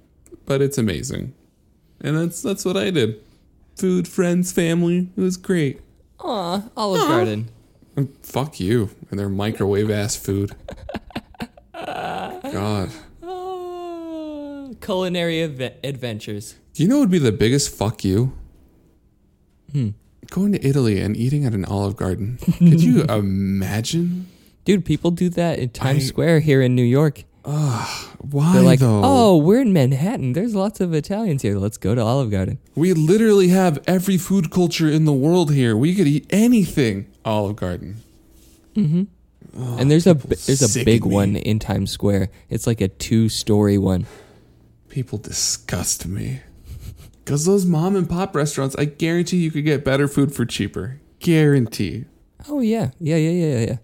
[0.47, 1.36] but it's amazing.
[2.01, 3.22] And that's that's what I did.
[3.76, 5.10] Food, friends, family.
[5.16, 5.80] It was great.
[6.22, 7.49] Aw, Olive Garden.
[7.95, 10.55] And fuck you and their microwave ass food.
[11.76, 12.89] God.
[13.24, 16.55] Ah, culinary adve- adventures.
[16.74, 18.34] Do you know what would be the biggest fuck you?
[20.32, 22.39] Going to Italy and eating at an Olive Garden.
[22.58, 24.28] Could you imagine?
[24.66, 27.24] Dude, people do that in Times I- Square here in New York.
[28.20, 29.01] Why They're like, though?
[29.03, 30.34] oh, we're in Manhattan.
[30.34, 31.57] There's lots of Italians here.
[31.57, 32.59] Let's go to Olive Garden.
[32.76, 35.78] We literally have every food culture in the world here.
[35.78, 37.07] We could eat anything.
[37.24, 37.97] Olive Garden.
[38.76, 39.03] Mm-hmm.
[39.80, 42.30] And there's a there's a big one in Times Square.
[42.49, 44.05] It's like a two story one.
[44.89, 46.41] People disgust me.
[47.24, 50.99] Because those mom and pop restaurants, I guarantee you could get better food for cheaper.
[51.20, 52.05] Guarantee.
[52.47, 53.78] Oh yeah, yeah, yeah, yeah, yeah.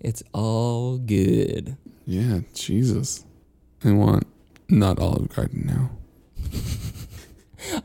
[0.00, 1.76] It's all good.
[2.06, 3.24] Yeah, Jesus.
[3.84, 4.26] I want
[4.68, 5.90] not Olive Garden now.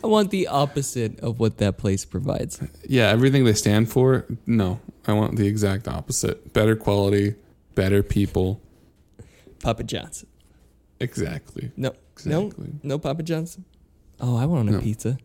[0.03, 2.61] I want the opposite of what that place provides.
[2.87, 4.79] Yeah, everything they stand for, no.
[5.07, 6.53] I want the exact opposite.
[6.53, 7.35] Better quality,
[7.75, 8.61] better people.
[9.61, 10.25] Papa John's.
[10.99, 11.71] Exactly.
[11.75, 12.67] No, Exactly.
[12.67, 13.57] no, no Papa John's.
[14.21, 14.79] Oh, I want a No.
[14.81, 15.17] pizza.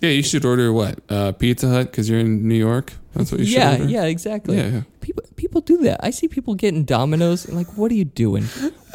[0.00, 1.00] Yeah, you should order what?
[1.08, 2.92] Uh, Pizza Hut because you're in New York?
[3.14, 3.84] That's what you should Yeah, order?
[3.86, 4.56] yeah, exactly.
[4.56, 4.82] Yeah, yeah.
[5.08, 6.00] People people do that.
[6.04, 7.46] I see people getting Domino's.
[7.46, 8.44] and like, what are you doing?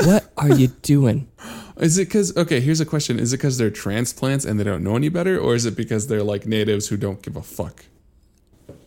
[0.03, 1.27] what are you doing?
[1.77, 3.17] Is it because, okay, here's a question.
[3.17, 5.39] Is it because they're transplants and they don't know any better?
[5.39, 7.85] Or is it because they're like natives who don't give a fuck?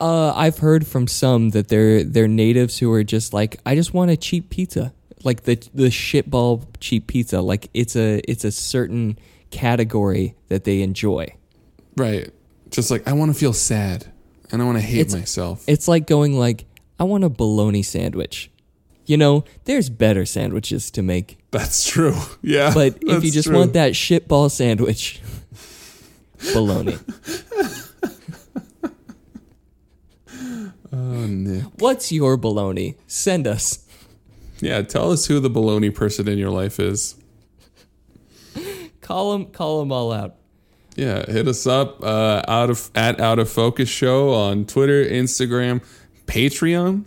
[0.01, 3.93] Uh, I've heard from some that they're they're natives who are just like, I just
[3.93, 4.93] want a cheap pizza,
[5.25, 7.41] like the the shitball cheap pizza.
[7.41, 9.19] Like it's a it's a certain
[9.51, 11.35] category that they enjoy.
[11.97, 12.31] Right.
[12.71, 14.07] Just like, I want to feel sad
[14.53, 15.65] and I want to hate It's- myself.
[15.67, 16.66] It's like going like,
[16.99, 18.51] I want a bologna sandwich.
[19.05, 22.17] You know, there's better sandwiches to make, That's true.
[22.43, 22.73] Yeah.
[22.75, 23.57] but if you just true.
[23.57, 25.21] want that shitball sandwich,
[26.53, 26.99] bologna.
[30.93, 31.65] Oh, Nick.
[31.79, 32.97] What's your bologna?
[33.07, 33.87] Send us.
[34.61, 37.17] Yeah, tell us who the baloney person in your life is.
[39.03, 40.37] Call them, call them all out.
[40.97, 45.83] Yeah, hit us up uh, out of at out of focus show on Twitter, Instagram,
[46.27, 47.05] Patreon.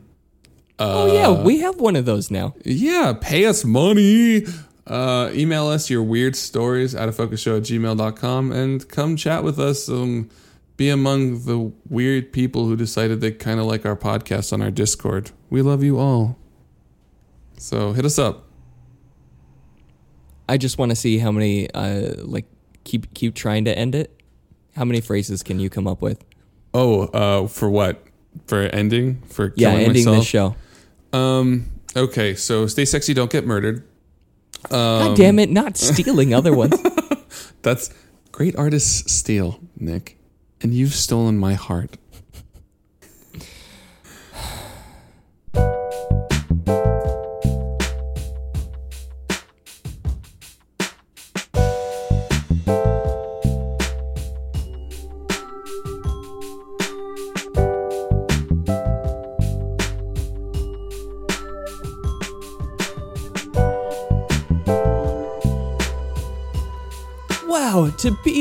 [0.79, 2.55] oh yeah, we have one of those now.
[2.63, 4.45] Yeah, pay us money.
[4.87, 9.43] Uh, email us your weird stories out of focus show at gmail.com and come chat
[9.43, 9.87] with us.
[9.87, 10.29] Um,
[10.77, 14.71] be among the weird people who decided they kind of like our podcast on our
[14.71, 15.31] Discord.
[15.49, 16.37] We love you all.
[17.57, 18.45] So hit us up.
[20.47, 22.45] I just want to see how many uh like
[22.83, 24.19] keep keep trying to end it.
[24.75, 26.23] How many phrases can you come up with?
[26.73, 28.01] Oh, uh, for what?
[28.47, 29.21] For ending?
[29.27, 30.17] For Yeah, ending myself?
[30.19, 30.55] the show.
[31.13, 31.65] Um.
[31.95, 32.35] Okay.
[32.35, 33.13] So stay sexy.
[33.13, 33.83] Don't get murdered.
[34.65, 36.75] Um, God damn it, not stealing other ones.
[37.61, 37.89] That's
[38.33, 40.17] great artists steal, Nick,
[40.61, 41.95] and you've stolen my heart.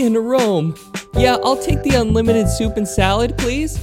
[0.09, 0.74] Wow, to be Rome.
[1.14, 3.78] Yeah, I'll take the unlimited soup and salad, please.